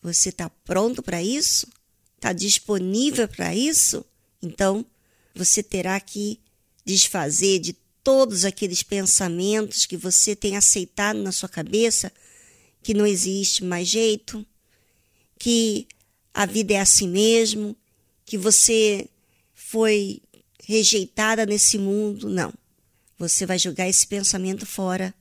você 0.00 0.30
está 0.30 0.48
pronto 0.48 1.02
para 1.02 1.22
isso? 1.22 1.66
Está 2.14 2.32
disponível 2.32 3.28
para 3.28 3.54
isso? 3.54 4.06
Então, 4.40 4.86
você 5.34 5.62
terá 5.62 6.00
que 6.00 6.40
desfazer 6.82 7.58
de 7.58 7.74
todos 8.02 8.46
aqueles 8.46 8.82
pensamentos 8.82 9.84
que 9.84 9.98
você 9.98 10.34
tem 10.34 10.56
aceitado 10.56 11.18
na 11.18 11.30
sua 11.30 11.50
cabeça 11.50 12.10
que 12.82 12.94
não 12.94 13.06
existe 13.06 13.62
mais 13.62 13.86
jeito, 13.86 14.46
que 15.38 15.86
a 16.32 16.46
vida 16.46 16.72
é 16.72 16.80
assim 16.80 17.06
mesmo, 17.06 17.76
que 18.24 18.38
você 18.38 19.10
foi 19.52 20.22
rejeitada 20.66 21.46
nesse 21.46 21.78
mundo. 21.78 22.28
Não. 22.28 22.52
Você 23.18 23.46
vai 23.46 23.58
jogar 23.58 23.88
esse 23.88 24.06
pensamento 24.06 24.66
fora 24.66 25.14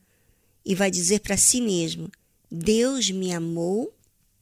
e 0.66 0.76
vai 0.76 0.91
dizer 0.91 1.20
para 1.20 1.38
si 1.38 1.62
mesmo: 1.62 2.12
Deus 2.52 3.10
me 3.10 3.34
amou 3.34 3.96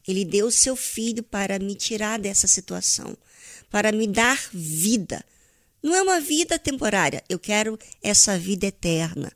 ele 0.07 0.25
deu 0.25 0.47
o 0.47 0.51
seu 0.51 0.75
filho 0.75 1.23
para 1.23 1.57
me 1.59 1.75
tirar 1.75 2.19
dessa 2.19 2.47
situação, 2.47 3.17
para 3.69 3.91
me 3.91 4.07
dar 4.07 4.37
vida. 4.51 5.23
Não 5.81 5.95
é 5.95 6.01
uma 6.01 6.19
vida 6.19 6.59
temporária, 6.59 7.23
eu 7.29 7.39
quero 7.39 7.79
essa 8.01 8.37
vida 8.37 8.67
eterna, 8.67 9.31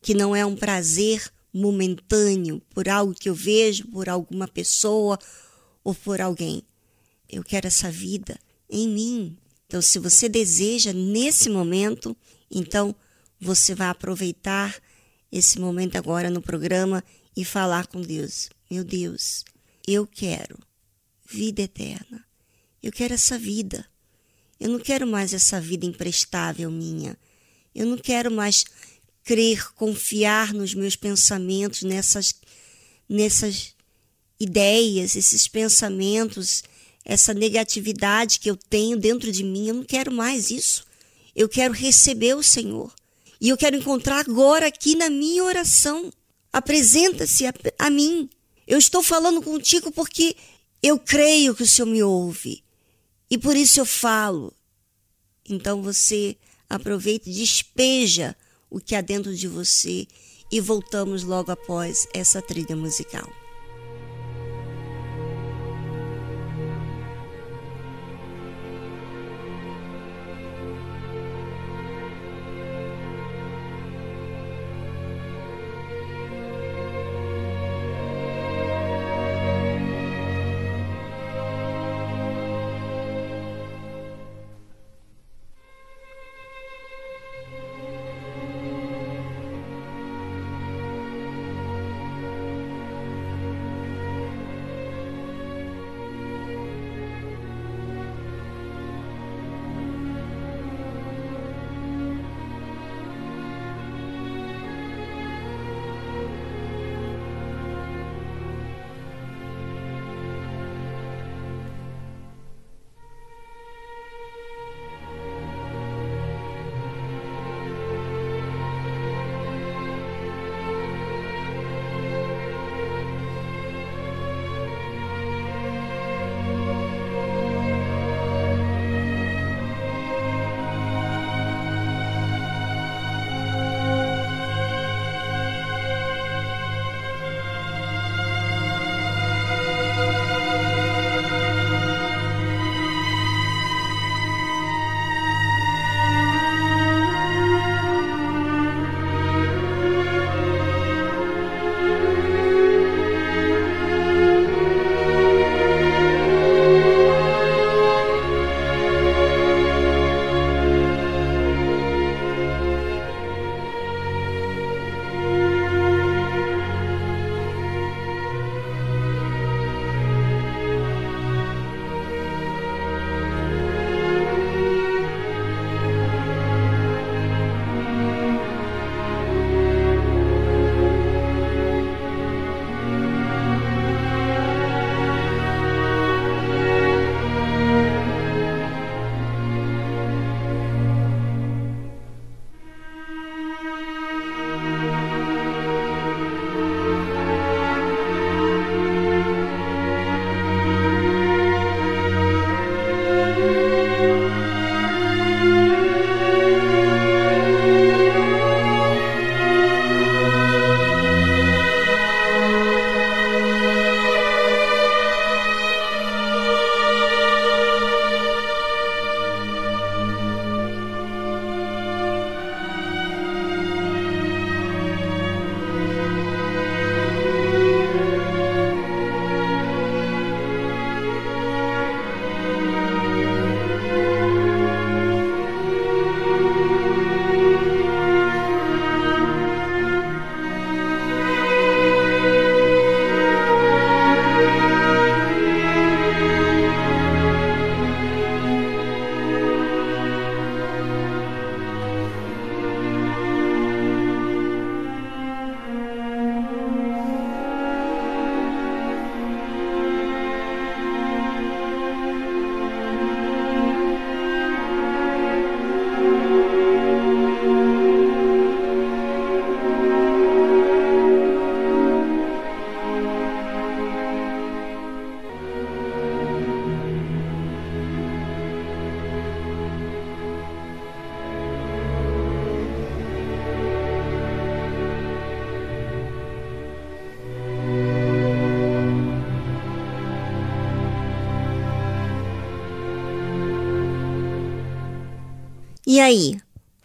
que 0.00 0.14
não 0.14 0.34
é 0.34 0.44
um 0.44 0.56
prazer 0.56 1.30
momentâneo 1.52 2.62
por 2.70 2.88
algo 2.88 3.14
que 3.14 3.28
eu 3.28 3.34
vejo, 3.34 3.88
por 3.88 4.08
alguma 4.08 4.48
pessoa 4.48 5.18
ou 5.84 5.94
por 5.94 6.20
alguém. 6.20 6.62
Eu 7.28 7.42
quero 7.44 7.66
essa 7.66 7.90
vida 7.90 8.38
em 8.68 8.88
mim. 8.88 9.36
Então, 9.70 9.80
se 9.80 10.00
você 10.00 10.28
deseja 10.28 10.92
nesse 10.92 11.48
momento, 11.48 12.16
então 12.50 12.92
você 13.40 13.72
vai 13.72 13.86
aproveitar 13.86 14.74
esse 15.30 15.60
momento 15.60 15.94
agora 15.94 16.28
no 16.28 16.42
programa 16.42 17.04
e 17.36 17.44
falar 17.44 17.86
com 17.86 18.00
Deus. 18.00 18.50
Meu 18.68 18.82
Deus, 18.82 19.44
eu 19.86 20.08
quero 20.08 20.58
vida 21.24 21.62
eterna. 21.62 22.24
Eu 22.82 22.90
quero 22.90 23.14
essa 23.14 23.38
vida. 23.38 23.86
Eu 24.58 24.70
não 24.70 24.80
quero 24.80 25.06
mais 25.06 25.32
essa 25.32 25.60
vida 25.60 25.86
imprestável 25.86 26.68
minha. 26.68 27.16
Eu 27.72 27.86
não 27.86 27.96
quero 27.96 28.28
mais 28.28 28.64
crer, 29.22 29.72
confiar 29.74 30.52
nos 30.52 30.74
meus 30.74 30.96
pensamentos, 30.96 31.84
nessas, 31.84 32.34
nessas 33.08 33.76
ideias, 34.40 35.14
esses 35.14 35.46
pensamentos, 35.46 36.64
essa 37.04 37.34
negatividade 37.34 38.40
que 38.40 38.50
eu 38.50 38.56
tenho 38.56 38.96
dentro 38.96 39.30
de 39.32 39.42
mim. 39.42 39.68
Eu 39.68 39.74
não 39.74 39.84
quero 39.84 40.12
mais 40.12 40.50
isso. 40.50 40.84
Eu 41.34 41.48
quero 41.48 41.72
receber 41.72 42.34
o 42.34 42.42
Senhor. 42.42 42.92
E 43.40 43.48
eu 43.48 43.56
quero 43.56 43.76
encontrar 43.76 44.20
agora 44.20 44.66
aqui 44.66 44.94
na 44.94 45.08
minha 45.08 45.42
oração. 45.42 46.12
Apresenta-se 46.52 47.46
a, 47.46 47.54
a 47.78 47.90
mim. 47.90 48.28
Eu 48.66 48.78
estou 48.78 49.02
falando 49.02 49.42
contigo 49.42 49.90
porque 49.90 50.36
eu 50.82 50.98
creio 50.98 51.54
que 51.54 51.62
o 51.62 51.66
Senhor 51.66 51.86
me 51.86 52.02
ouve. 52.02 52.62
E 53.30 53.38
por 53.38 53.56
isso 53.56 53.80
eu 53.80 53.86
falo. 53.86 54.52
Então 55.48 55.82
você 55.82 56.36
aproveita 56.68 57.28
e 57.28 57.34
despeja 57.34 58.36
o 58.68 58.78
que 58.78 58.94
há 58.94 59.00
dentro 59.00 59.34
de 59.34 59.48
você 59.48 60.06
e 60.52 60.60
voltamos 60.60 61.22
logo 61.22 61.50
após 61.50 62.06
essa 62.12 62.40
trilha 62.42 62.76
musical. 62.76 63.39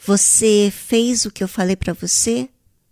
Você 0.06 0.72
fez 0.72 1.26
o 1.26 1.32
que 1.32 1.44
eu 1.44 1.48
falei 1.48 1.76
para 1.76 1.94
você? 1.94 2.48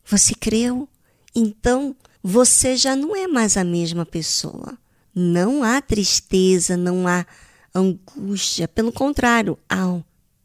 Você 0.06 0.34
creu? 0.34 0.90
Então, 1.36 1.96
você 2.24 2.76
já 2.76 2.96
não 2.96 3.16
é 3.16 3.28
mais 3.28 3.56
a 3.56 3.64
mesma 3.64 4.06
pessoa. 4.06 4.78
Não 5.14 5.64
há 5.64 5.80
tristeza, 5.80 6.76
não 6.76 7.08
há 7.08 7.26
angústia, 7.74 8.68
pelo 8.68 8.92
contrário, 8.92 9.60
há 9.70 10.02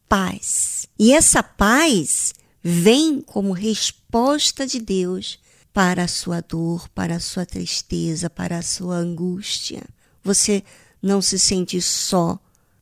paz. 0.09 0.87
E 0.99 1.13
essa 1.13 1.43
paz 1.43 2.35
vem 2.63 3.23
como 3.23 3.53
resposta 3.53 4.67
de 4.67 4.79
Deus 4.79 5.39
para 5.73 6.05
a 6.05 6.09
sua 6.09 6.41
dor, 6.43 6.89
para 6.91 7.17
a 7.17 7.21
sua 7.21 7.47
tristeza, 7.47 8.29
para 8.29 8.59
a 8.59 8.63
sua 8.63 8.97
angústia. 8.97 9.85
Você 10.23 10.63
não 11.01 11.23
se 11.23 11.39
sente 11.39 11.81
só. 11.81 12.39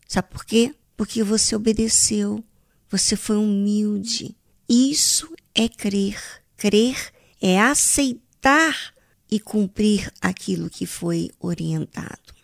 Sabe 0.08 0.28
por 0.30 0.44
quê? 0.44 0.74
Porque 0.96 1.22
você 1.22 1.54
obedeceu, 1.54 2.42
você 2.90 3.16
foi 3.16 3.36
humilde. 3.36 4.36
Isso 4.68 5.32
é 5.54 5.68
crer. 5.68 6.20
Crer 6.56 7.12
é 7.40 7.60
aceitar 7.60 8.94
e 9.30 9.40
cumprir 9.40 10.10
aquilo 10.20 10.70
que 10.70 10.86
foi 10.86 11.30
orientado. 11.40 12.34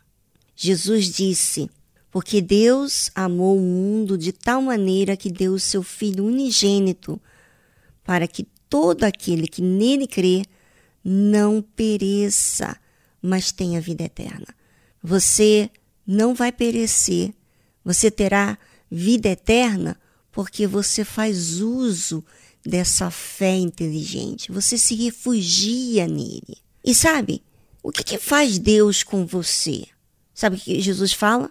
Jesus 0.55 1.07
disse: 1.07 1.71
Porque 2.11 2.41
Deus 2.41 3.11
amou 3.15 3.57
o 3.57 3.61
mundo 3.61 4.19
de 4.19 4.33
tal 4.33 4.63
maneira 4.63 5.17
que 5.17 5.31
deu 5.31 5.55
o 5.55 5.61
seu 5.61 5.83
Filho 5.83 6.25
unigênito, 6.25 7.21
para 8.05 8.27
que 8.27 8.47
todo 8.69 9.05
aquele 9.05 9.47
que 9.47 9.63
nele 9.63 10.07
crê 10.07 10.45
não 11.05 11.63
pereça, 11.63 12.77
mas 13.21 13.53
tenha 13.53 13.81
vida 13.81 14.05
eterna. 14.05 14.47
Você 15.03 15.71
não 16.07 16.35
vai 16.35 16.53
perecer, 16.53 17.33
você 17.85 18.11
terá 18.11 18.59
vida 18.91 19.29
eterna 19.29 19.99
porque 20.33 20.67
você 20.67 21.05
faz 21.05 21.61
uso 21.61 22.25
dessa 22.65 23.11
fé 23.11 23.55
inteligente, 23.55 24.51
você 24.51 24.79
se 24.79 24.95
refugia 24.95 26.09
nele. 26.09 26.59
E 26.85 26.95
sabe, 26.95 27.43
o 27.83 27.93
que, 27.93 28.03
que 28.03 28.19
faz 28.19 28.59
Deus 28.59 29.03
com 29.03 29.27
você? 29.27 29.85
Sabe 30.35 30.57
o 30.57 30.59
que 30.59 30.81
Jesus 30.81 31.13
fala? 31.13 31.51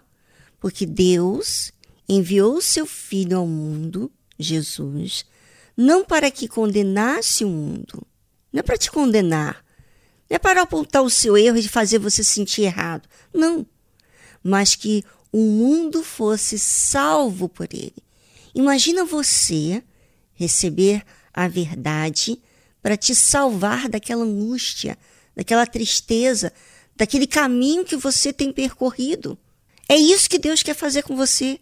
Porque 0.60 0.86
Deus 0.86 1.72
enviou 2.10 2.60
seu 2.60 2.86
Filho 2.86 3.38
ao 3.38 3.48
mundo, 3.48 4.12
Jesus, 4.38 5.26
não 5.78 6.04
para 6.04 6.32
que 6.32 6.48
condenasse 6.48 7.46
o 7.46 7.50
mundo, 7.50 8.06
não 8.52 8.60
é 8.60 8.64
para 8.64 8.78
te 8.78 8.90
condenar, 8.90 9.64
não 10.30 10.36
é 10.36 10.40
para 10.40 10.64
apontar 10.64 11.04
o 11.04 11.10
seu 11.10 11.38
erro 11.38 11.58
e 11.58 11.68
fazer 11.68 12.00
você 12.00 12.24
sentir 12.24 12.64
errado, 12.64 13.08
não, 13.34 13.66
mas 14.44 14.76
que 14.76 15.04
o 15.32 15.40
mundo 15.40 16.04
fosse 16.04 16.58
salvo 16.58 17.48
por 17.48 17.68
ele. 17.72 17.94
Imagina 18.54 19.06
você 19.06 19.84
receber 20.34 21.04
a 21.34 21.48
verdade 21.48 22.42
para 22.82 22.98
te 22.98 23.14
salvar 23.14 23.88
daquela 23.88 24.24
angústia, 24.24 24.98
daquela 25.36 25.66
tristeza, 25.66 26.52
daquele 26.96 27.28
caminho 27.28 27.86
que 27.86 27.96
você 27.96 28.34
tem 28.34 28.52
percorrido. 28.52 29.38
É 29.88 29.96
isso 29.96 30.30
que 30.30 30.40
Deus 30.40 30.64
quer 30.64 30.76
fazer 30.76 31.04
com 31.04 31.16
você. 31.16 31.60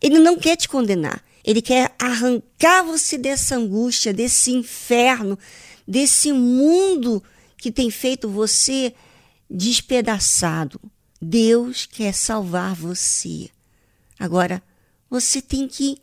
Ele 0.00 0.18
não 0.18 0.36
quer 0.36 0.56
te 0.56 0.68
condenar. 0.68 1.22
Ele 1.44 1.60
quer 1.60 1.94
arrancar 1.98 2.82
você 2.84 3.18
dessa 3.18 3.56
angústia, 3.56 4.12
desse 4.12 4.52
inferno, 4.52 5.38
desse 5.86 6.32
mundo 6.32 7.22
que 7.56 7.70
tem 7.70 7.90
feito 7.90 8.28
você 8.28 8.94
despedaçado. 9.50 10.80
Deus 11.20 11.86
quer 11.86 12.12
salvar 12.14 12.74
você. 12.74 13.50
Agora, 14.18 14.62
você 15.10 15.42
tem 15.42 15.68
que 15.68 15.98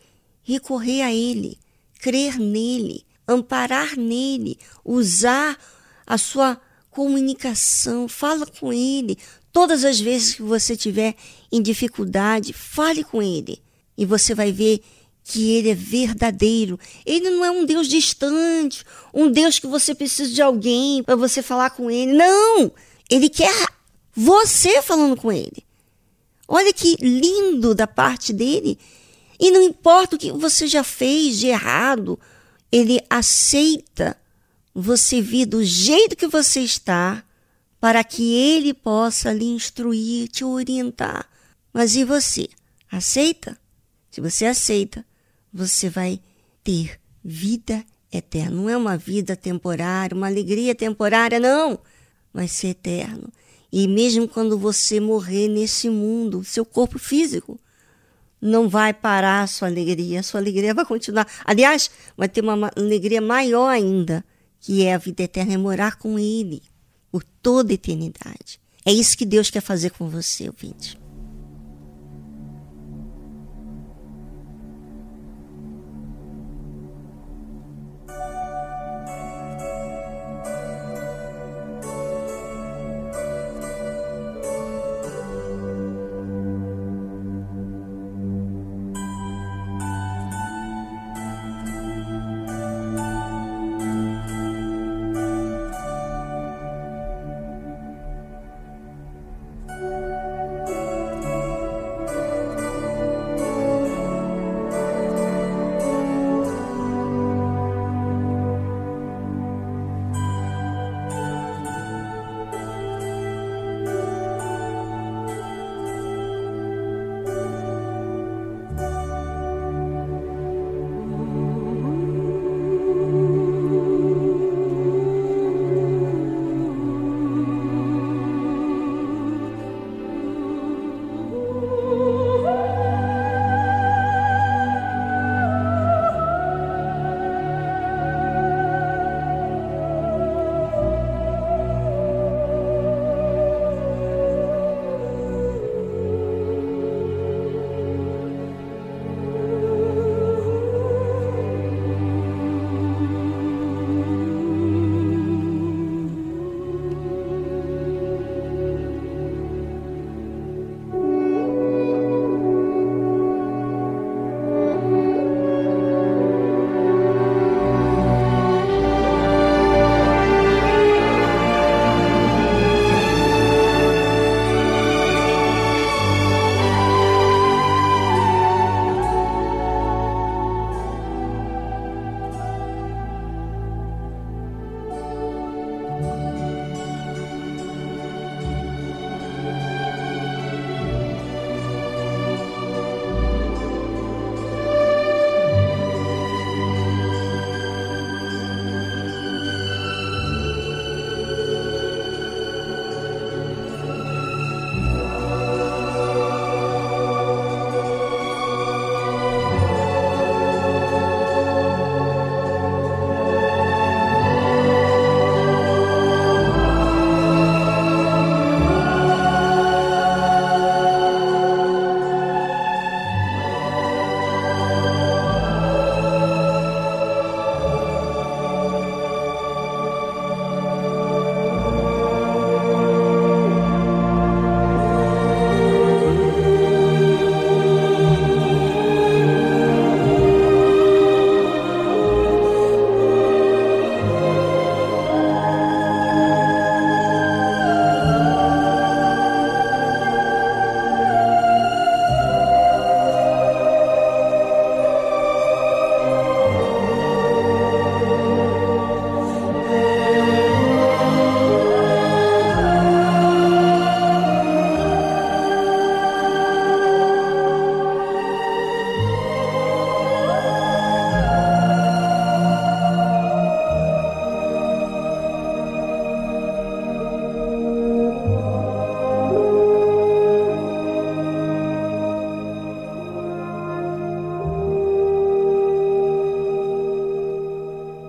recorrer 0.53 1.01
a 1.01 1.13
Ele, 1.13 1.57
crer 1.99 2.37
nele, 2.37 3.05
amparar 3.27 3.95
nele, 3.95 4.57
usar 4.83 5.57
a 6.05 6.17
sua 6.17 6.59
comunicação, 6.89 8.07
fala 8.07 8.45
com 8.45 8.73
ele. 8.73 9.17
Todas 9.51 9.85
as 9.85 9.99
vezes 9.99 10.33
que 10.33 10.41
você 10.41 10.75
tiver 10.75 11.15
em 11.51 11.61
dificuldade, 11.61 12.51
fale 12.53 13.03
com 13.03 13.21
ele. 13.21 13.61
E 13.97 14.05
você 14.05 14.33
vai 14.33 14.51
ver 14.51 14.81
que 15.23 15.51
ele 15.51 15.69
é 15.69 15.75
verdadeiro. 15.75 16.79
Ele 17.05 17.29
não 17.29 17.45
é 17.45 17.51
um 17.51 17.65
Deus 17.65 17.87
distante, 17.87 18.83
um 19.13 19.31
Deus 19.31 19.59
que 19.59 19.67
você 19.67 19.93
precisa 19.93 20.33
de 20.33 20.41
alguém 20.41 21.03
para 21.03 21.15
você 21.15 21.41
falar 21.41 21.69
com 21.69 21.89
ele. 21.91 22.13
Não! 22.13 22.71
Ele 23.09 23.29
quer 23.29 23.67
você 24.15 24.81
falando 24.81 25.15
com 25.15 25.31
ele. 25.31 25.63
Olha 26.47 26.73
que 26.73 26.95
lindo 26.99 27.75
da 27.75 27.85
parte 27.85 28.33
dele. 28.33 28.79
E 29.39 29.51
não 29.51 29.61
importa 29.61 30.15
o 30.15 30.19
que 30.19 30.31
você 30.31 30.67
já 30.67 30.83
fez 30.83 31.37
de 31.37 31.47
errado, 31.47 32.19
ele 32.71 32.99
aceita 33.09 34.17
você 34.73 35.21
vir 35.21 35.45
do 35.45 35.63
jeito 35.63 36.15
que 36.15 36.27
você 36.27 36.59
está 36.59 37.23
para 37.79 38.03
que 38.03 38.33
ele 38.33 38.73
possa 38.73 39.31
lhe 39.31 39.45
instruir, 39.45 40.27
te 40.27 40.43
orientar. 40.43 41.27
Mas 41.73 41.95
e 41.95 42.03
você? 42.03 42.49
Aceita? 42.91 43.57
Se 44.11 44.19
você 44.19 44.45
aceita, 44.45 45.05
você 45.53 45.89
vai 45.89 46.19
ter 46.63 46.99
vida 47.23 47.85
eterna. 48.11 48.55
Não 48.55 48.69
é 48.69 48.75
uma 48.75 48.97
vida 48.97 49.35
temporária, 49.35 50.15
uma 50.15 50.27
alegria 50.27 50.75
temporária, 50.75 51.39
não. 51.39 51.79
Vai 52.33 52.47
ser 52.47 52.69
eterno. 52.69 53.31
E 53.71 53.87
mesmo 53.87 54.27
quando 54.27 54.57
você 54.57 54.99
morrer 54.99 55.47
nesse 55.47 55.89
mundo, 55.89 56.43
seu 56.43 56.65
corpo 56.65 56.99
físico 56.99 57.59
não 58.41 58.69
vai 58.69 58.93
parar 58.93 59.43
a 59.43 59.47
sua 59.47 59.67
alegria, 59.67 60.19
a 60.19 60.23
sua 60.23 60.39
alegria 60.39 60.73
vai 60.73 60.85
continuar. 60.85 61.27
Aliás, 61.45 61.89
vai 62.17 62.29
ter 62.29 62.41
uma 62.41 62.71
alegria 62.75 63.21
maior 63.21 63.67
ainda, 63.67 64.23
que 64.59 64.85
é 64.85 64.93
a 64.93 64.97
vida 64.97 65.23
eterna, 65.23 65.53
é 65.53 65.57
morar 65.57 65.97
com 65.97 66.17
Ele 66.17 66.61
por 67.11 67.23
toda 67.41 67.71
a 67.71 67.75
eternidade. 67.75 68.59
É 68.85 68.91
isso 68.91 69.17
que 69.17 69.25
Deus 69.25 69.49
quer 69.49 69.61
fazer 69.61 69.91
com 69.91 70.09
você, 70.09 70.47
ouvinte. 70.47 70.97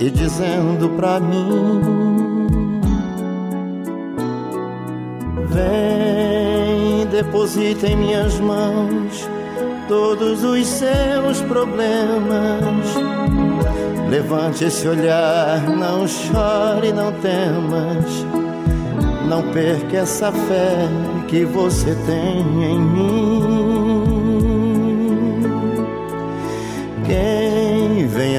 e 0.00 0.10
dizendo 0.10 0.88
pra 0.96 1.20
mim: 1.20 2.80
Vem, 5.48 7.06
deposita 7.06 7.86
em 7.86 7.96
minhas 7.96 8.38
mãos 8.40 9.28
todos 9.88 10.42
os 10.44 10.66
seus 10.66 11.40
problemas. 11.42 12.94
Levante 14.08 14.64
esse 14.64 14.86
olhar, 14.86 15.62
não 15.62 16.06
chore, 16.06 16.92
não 16.92 17.12
temas. 17.12 18.26
Não 19.28 19.42
perca 19.52 19.98
essa 19.98 20.30
fé 20.30 20.88
que 21.26 21.44
você 21.44 21.94
tem 22.06 22.38
em 22.38 22.78
mim. 22.78 23.55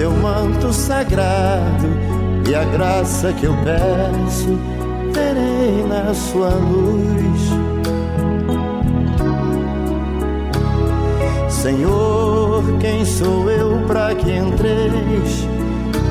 seu 0.00 0.12
manto 0.12 0.72
sagrado 0.72 1.86
e 2.48 2.54
a 2.54 2.64
graça 2.64 3.34
que 3.34 3.44
eu 3.44 3.54
peço 3.62 4.58
terei 5.12 5.84
na 5.86 6.14
sua 6.14 6.48
luz. 6.48 7.50
Senhor, 11.50 12.64
quem 12.80 13.04
sou 13.04 13.50
eu 13.50 13.78
para 13.86 14.14
que 14.14 14.32
entreis 14.32 15.46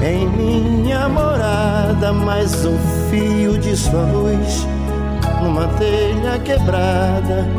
em 0.04 0.30
minha 0.30 1.10
morada? 1.10 2.14
Mais 2.14 2.64
um 2.64 2.78
fio 3.10 3.58
de 3.58 3.76
sua 3.76 4.04
luz 4.04 4.68
numa 5.42 5.68
telha 5.80 6.38
quebrada 6.38 7.59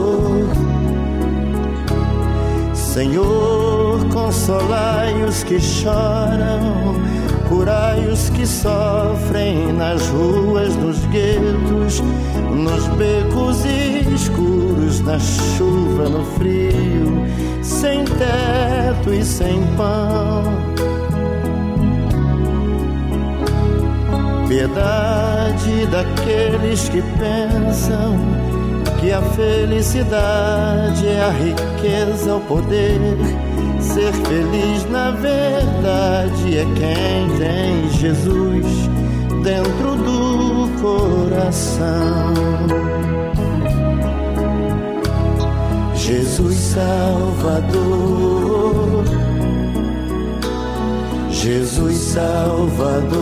Senhor, 2.93 4.05
consolai 4.09 5.23
os 5.23 5.45
que 5.45 5.61
choram, 5.61 6.93
curai 7.47 8.05
os 8.05 8.29
que 8.31 8.45
sofrem 8.45 9.71
nas 9.71 10.05
ruas, 10.09 10.75
nos 10.75 10.99
guetos, 11.05 12.03
nos 12.53 12.87
becos 12.97 13.63
escuros, 14.13 14.99
na 14.99 15.17
chuva, 15.19 16.09
no 16.09 16.25
frio, 16.37 17.25
sem 17.63 18.03
teto 18.03 19.13
e 19.13 19.23
sem 19.23 19.65
pão. 19.77 20.43
Piedade 24.49 25.85
daqueles 25.85 26.89
que 26.89 27.01
pensam 27.01 28.50
que 29.01 29.11
a 29.11 29.21
felicidade 29.21 31.07
é 31.07 31.21
a 31.23 31.31
riqueza, 31.31 32.35
o 32.35 32.41
poder. 32.41 33.17
Ser 33.79 34.13
feliz 34.13 34.87
na 34.91 35.09
verdade 35.09 36.59
é 36.59 36.65
quem 36.75 37.27
tem 37.39 37.89
Jesus 37.89 38.67
dentro 39.43 39.95
do 39.97 40.69
coração. 40.79 42.35
Jesus 45.95 46.55
Salvador, 46.57 47.73
Jesus 51.31 51.97
Salvador. 51.97 53.21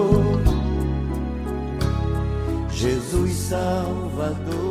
Salvador. 3.51 4.70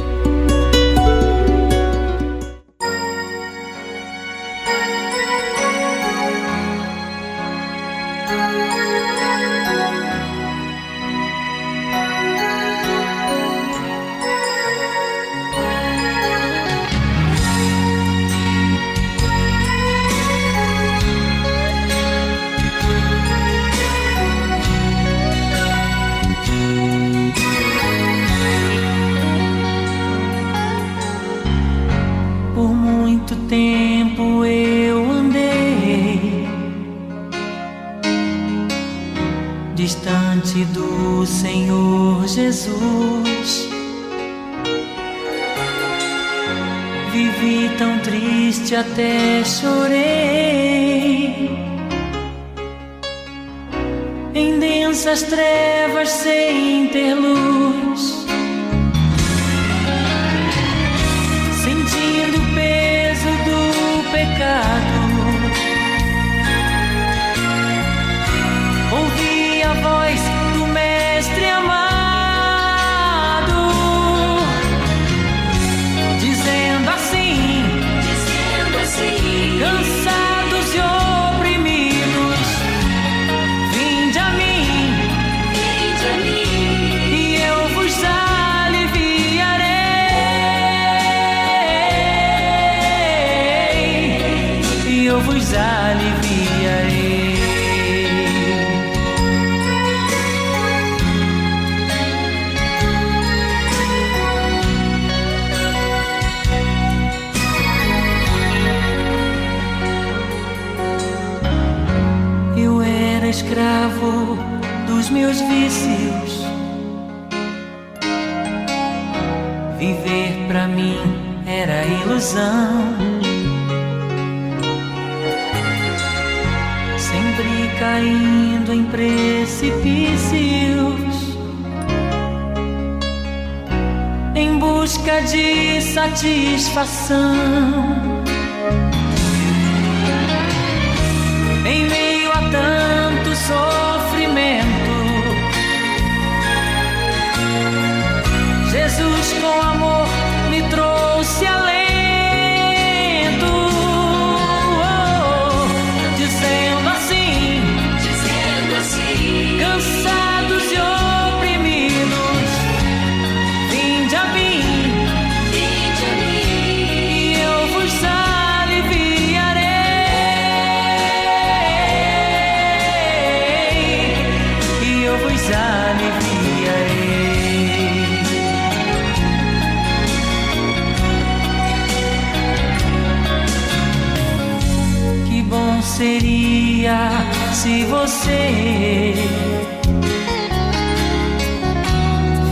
se 187.61 187.83
você 187.83 189.13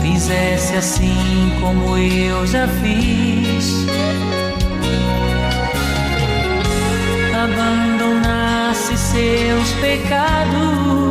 fizesse 0.00 0.76
assim 0.76 1.52
como 1.60 1.98
eu 1.98 2.46
já 2.46 2.68
fiz. 2.68 3.86
Abandonasse 7.34 8.96
seus 8.96 9.72
pecados 9.80 11.09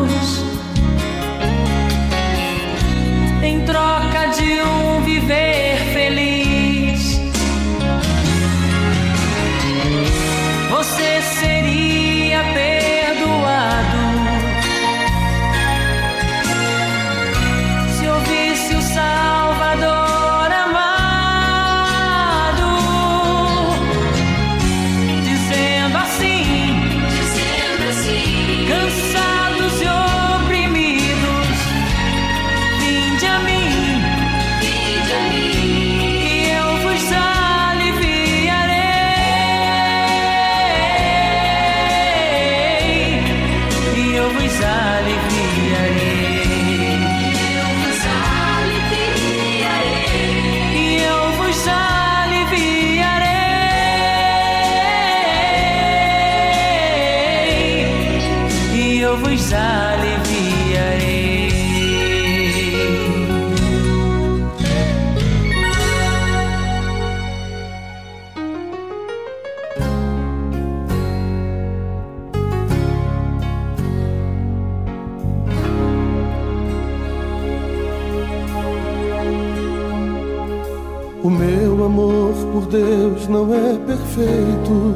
Deus 82.70 83.28
não 83.28 83.52
é 83.52 83.78
perfeito. 83.80 84.96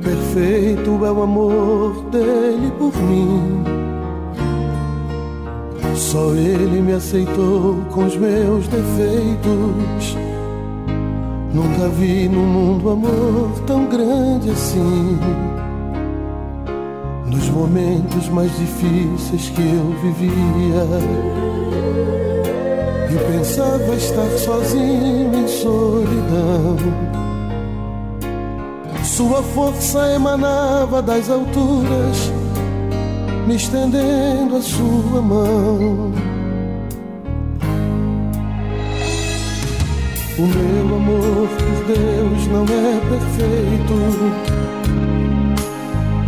Perfeito 0.00 1.04
é 1.04 1.10
o 1.10 1.22
amor 1.22 2.04
dele 2.10 2.72
por 2.78 2.96
mim. 3.02 3.64
Só 5.96 6.32
ele 6.32 6.80
me 6.80 6.92
aceitou 6.92 7.74
com 7.90 8.04
os 8.04 8.16
meus 8.16 8.68
defeitos. 8.68 10.16
Nunca 11.52 11.88
vi 11.88 12.28
no 12.28 12.40
mundo 12.40 12.90
amor 12.90 13.50
tão 13.66 13.86
grande 13.86 14.50
assim. 14.50 15.18
Nos 17.26 17.48
momentos 17.50 18.28
mais 18.28 18.56
difíceis 18.56 19.48
que 19.50 19.62
eu 19.62 20.12
vivia. 20.14 21.57
E 23.10 23.32
pensava 23.32 23.94
estar 23.94 24.28
sozinho 24.38 25.34
em 25.34 25.48
solidão. 25.48 26.76
Sua 29.02 29.42
força 29.42 30.12
emanava 30.14 31.00
das 31.00 31.30
alturas, 31.30 32.32
me 33.46 33.56
estendendo 33.56 34.56
a 34.56 34.62
sua 34.62 35.22
mão. 35.22 36.12
O 40.38 40.42
meu 40.42 40.96
amor 40.96 41.48
por 41.48 41.84
Deus 41.86 42.46
não 42.46 42.62
é 42.62 43.00
perfeito. 43.08 43.96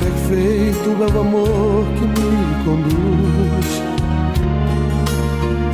Perfeito 0.01 0.89
é 0.89 1.17
o 1.17 1.21
amor 1.21 1.85
que 1.95 2.07
me 2.07 2.65
conduz. 2.65 3.90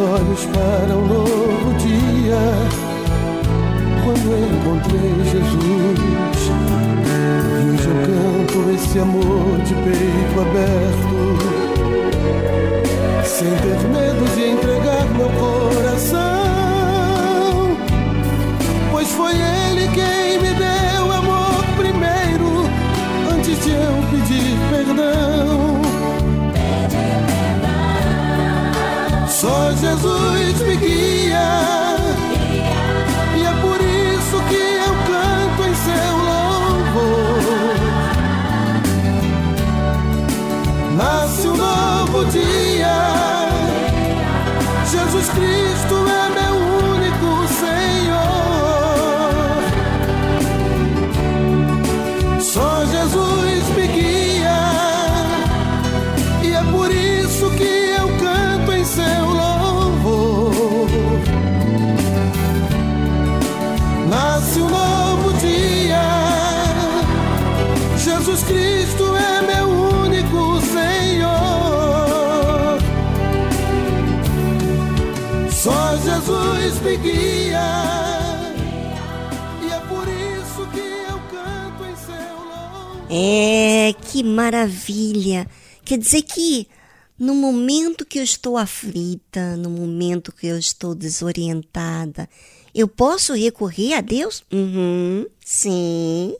olhos 0.00 0.44
para 0.46 0.96
um 0.96 1.06
novo 1.06 1.74
dia 1.78 2.38
quando 4.04 4.34
encontrei 4.50 5.14
Jesus. 5.24 5.98
E 7.06 7.70
hoje 7.70 7.86
eu 7.86 7.96
canto 8.06 8.70
esse 8.74 8.98
amor 8.98 9.58
de 9.64 9.74
peito 9.74 10.40
aberto 10.40 11.20
sem 13.24 13.48
ter 13.48 13.80
medo 13.88 14.24
de 14.34 14.42
entregar 14.50 15.06
meu 15.16 15.30
coração, 15.38 16.39
Só 29.40 29.72
Jesus 29.72 30.60
me 30.60 30.76
guia, 30.76 31.79
É, 83.22 83.92
que 83.92 84.22
maravilha! 84.22 85.46
Quer 85.84 85.98
dizer 85.98 86.22
que 86.22 86.66
no 87.18 87.34
momento 87.34 88.06
que 88.06 88.18
eu 88.18 88.22
estou 88.22 88.56
aflita, 88.56 89.58
no 89.58 89.68
momento 89.68 90.32
que 90.32 90.46
eu 90.46 90.58
estou 90.58 90.94
desorientada, 90.94 92.26
eu 92.74 92.88
posso 92.88 93.34
recorrer 93.34 93.92
a 93.92 94.00
Deus? 94.00 94.42
Uhum, 94.50 95.26
sim. 95.44 96.34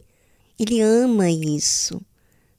Ele 0.59 0.81
ama 0.81 1.31
isso. 1.31 2.01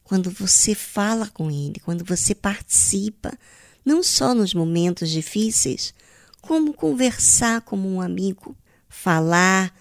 Quando 0.04 0.30
você 0.30 0.76
fala 0.76 1.28
com 1.28 1.50
Ele, 1.50 1.80
quando 1.84 2.06
você 2.06 2.36
participa, 2.36 3.36
não 3.84 4.04
só 4.04 4.36
nos 4.36 4.54
momentos 4.54 5.10
difíceis, 5.10 5.96
como 6.42 6.76
conversar 6.76 7.62
como 7.62 7.90
um 7.90 8.00
amigo, 8.00 8.56
falar 8.88 9.76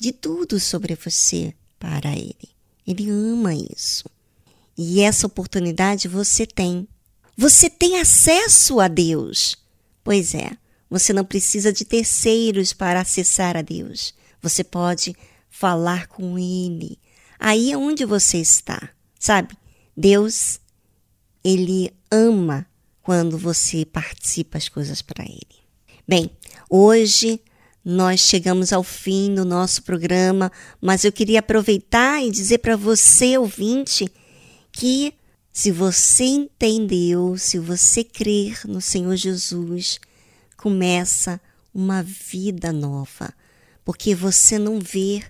de 0.00 0.10
tudo 0.10 0.58
sobre 0.58 0.94
você 0.94 1.52
para 1.78 2.12
Ele. 2.16 2.53
Ele 2.86 3.10
ama 3.10 3.54
isso. 3.54 4.04
E 4.76 5.00
essa 5.00 5.26
oportunidade 5.26 6.08
você 6.08 6.46
tem. 6.46 6.86
Você 7.36 7.70
tem 7.70 8.00
acesso 8.00 8.80
a 8.80 8.88
Deus. 8.88 9.56
Pois 10.02 10.34
é, 10.34 10.50
você 10.90 11.12
não 11.12 11.24
precisa 11.24 11.72
de 11.72 11.84
terceiros 11.84 12.72
para 12.72 13.00
acessar 13.00 13.56
a 13.56 13.62
Deus. 13.62 14.14
Você 14.42 14.62
pode 14.62 15.16
falar 15.48 16.06
com 16.08 16.38
Ele. 16.38 16.98
Aí 17.38 17.72
é 17.72 17.76
onde 17.76 18.04
você 18.04 18.38
está. 18.38 18.90
Sabe? 19.18 19.56
Deus, 19.96 20.60
Ele 21.42 21.90
ama 22.10 22.66
quando 23.02 23.38
você 23.38 23.84
participa 23.84 24.58
as 24.58 24.68
coisas 24.68 25.00
para 25.00 25.24
Ele. 25.24 25.64
Bem, 26.06 26.30
hoje 26.68 27.40
nós 27.84 28.20
chegamos 28.20 28.72
ao 28.72 28.82
fim 28.82 29.34
do 29.34 29.44
nosso 29.44 29.82
programa, 29.82 30.50
mas 30.80 31.04
eu 31.04 31.12
queria 31.12 31.40
aproveitar 31.40 32.24
e 32.24 32.30
dizer 32.30 32.58
para 32.58 32.76
você, 32.76 33.36
ouvinte, 33.36 34.10
que 34.72 35.12
se 35.52 35.70
você 35.70 36.24
entendeu, 36.24 37.36
se 37.36 37.58
você 37.58 38.02
crer 38.02 38.60
no 38.66 38.80
Senhor 38.80 39.14
Jesus, 39.16 40.00
começa 40.56 41.40
uma 41.74 42.02
vida 42.02 42.72
nova, 42.72 43.32
porque 43.84 44.14
você 44.14 44.58
não 44.58 44.80
vê, 44.80 45.22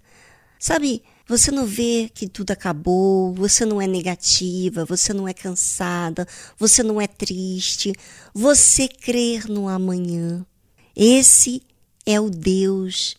sabe, 0.59 1.03
você 1.27 1.51
não 1.51 1.67
vê 1.67 2.11
que 2.13 2.29
tudo 2.29 2.53
acabou, 2.53 3.35
você 3.35 3.65
não 3.65 3.83
é 3.83 3.87
negativa, 3.87 4.85
você 4.85 5.13
não 5.13 5.27
é 5.27 5.35
cansada, 5.35 6.27
você 6.59 6.83
não 6.83 7.01
é 7.01 7.07
triste, 7.07 7.93
você 8.33 8.87
crer 8.87 9.49
no 9.49 9.69
amanhã. 9.69 10.47
Esse 10.95 11.63
é 12.07 12.21
o 12.21 12.29
Deus 12.31 13.17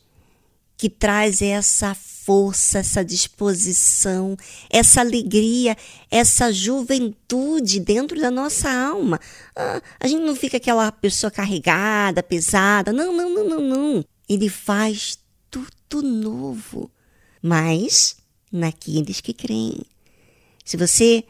que 0.77 0.89
traz 0.89 1.41
essa 1.41 1.95
força, 1.95 2.79
essa 2.79 3.03
disposição, 3.03 4.35
essa 4.69 4.99
alegria, 4.99 5.77
essa 6.11 6.51
juventude 6.51 7.79
dentro 7.79 8.19
da 8.19 8.29
nossa 8.29 8.69
alma. 8.69 9.19
Ah, 9.55 9.81
a 9.99 10.07
gente 10.07 10.21
não 10.21 10.35
fica 10.35 10.57
aquela 10.57 10.91
pessoa 10.91 11.31
carregada, 11.31 12.21
pesada. 12.21 12.91
Não, 12.91 13.15
não, 13.15 13.29
não, 13.29 13.47
não, 13.47 13.61
não. 13.61 14.05
Ele 14.27 14.49
faz 14.49 15.17
tudo 15.49 16.01
novo, 16.01 16.91
mas 17.41 18.17
naqueles 18.51 19.21
que 19.21 19.33
creem. 19.33 19.83
Se 20.63 20.75
você 20.75 21.23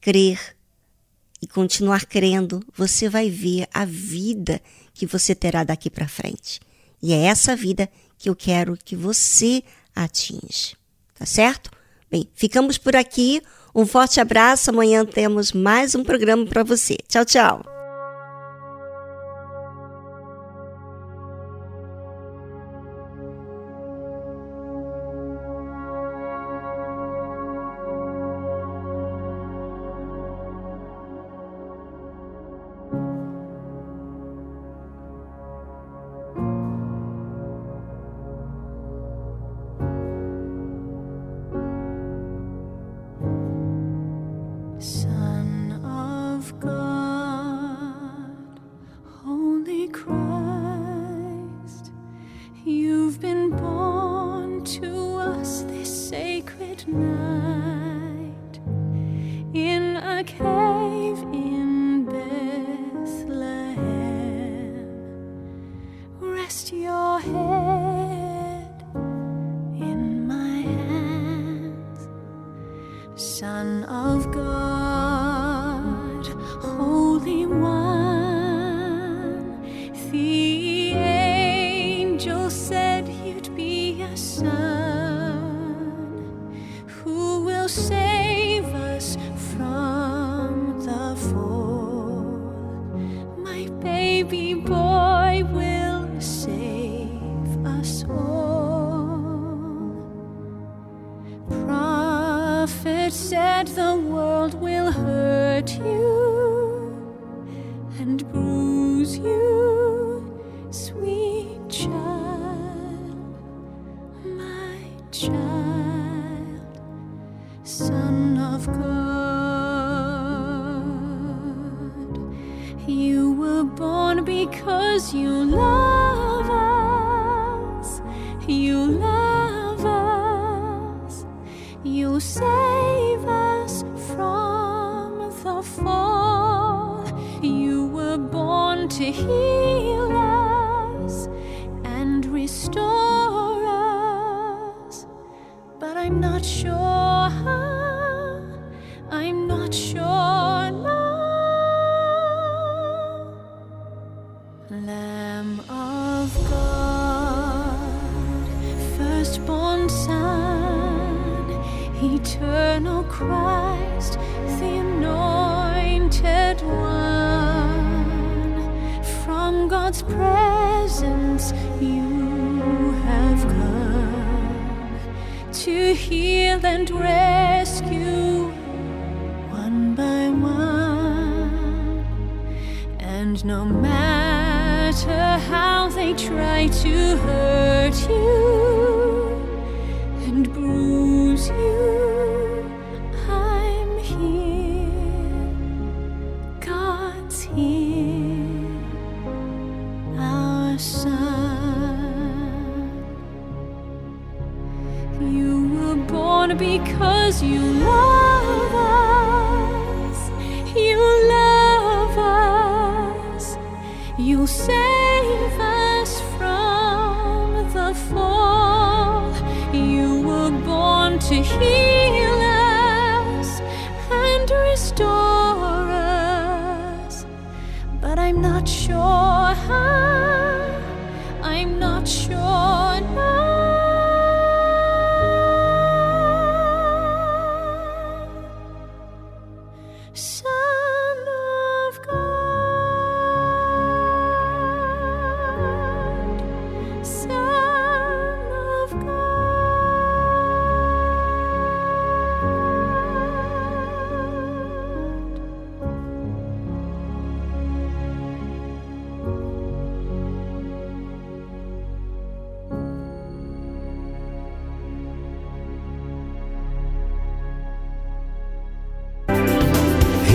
crer 0.00 0.54
e 1.40 1.46
continuar 1.46 2.04
crendo, 2.04 2.62
você 2.76 3.08
vai 3.08 3.30
ver 3.30 3.66
a 3.72 3.84
vida 3.84 4.60
que 4.92 5.06
você 5.06 5.34
terá 5.34 5.64
daqui 5.64 5.88
para 5.88 6.06
frente. 6.06 6.60
E 7.04 7.12
é 7.12 7.26
essa 7.26 7.54
vida 7.54 7.86
que 8.16 8.30
eu 8.30 8.34
quero 8.34 8.78
que 8.82 8.96
você 8.96 9.62
atinja. 9.94 10.74
Tá 11.14 11.26
certo? 11.26 11.70
Bem, 12.10 12.26
ficamos 12.34 12.78
por 12.78 12.96
aqui. 12.96 13.42
Um 13.74 13.84
forte 13.84 14.22
abraço. 14.22 14.70
Amanhã 14.70 15.04
temos 15.04 15.52
mais 15.52 15.94
um 15.94 16.02
programa 16.02 16.46
para 16.46 16.62
você. 16.62 16.96
Tchau, 17.06 17.26
tchau. 17.26 17.73